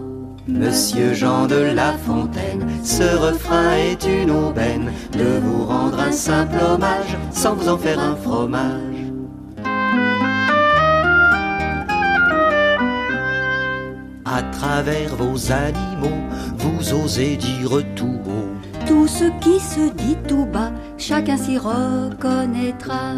Monsieur 0.47 1.13
Jean 1.13 1.45
de 1.45 1.57
La 1.57 1.91
Fontaine, 1.91 2.65
ce 2.81 3.03
refrain 3.03 3.73
est 3.73 4.05
une 4.05 4.31
aubaine 4.31 4.93
de 5.11 5.39
vous 5.43 5.65
rendre 5.65 5.99
un 5.99 6.13
simple 6.13 6.55
hommage 6.63 7.17
sans 7.31 7.53
vous 7.53 7.67
en 7.67 7.77
faire 7.77 7.99
un 7.99 8.15
fromage. 8.15 8.95
À 14.23 14.41
travers 14.53 15.15
vos 15.17 15.51
animaux, 15.51 16.23
vous 16.57 16.93
osez 16.93 17.35
dire 17.35 17.83
tout 17.97 18.19
haut. 18.25 18.85
Tout 18.87 19.07
ce 19.07 19.25
qui 19.41 19.59
se 19.59 19.91
dit 19.95 20.17
tout 20.29 20.45
bas, 20.45 20.71
chacun 20.97 21.35
s'y 21.35 21.57
reconnaîtra. 21.57 23.15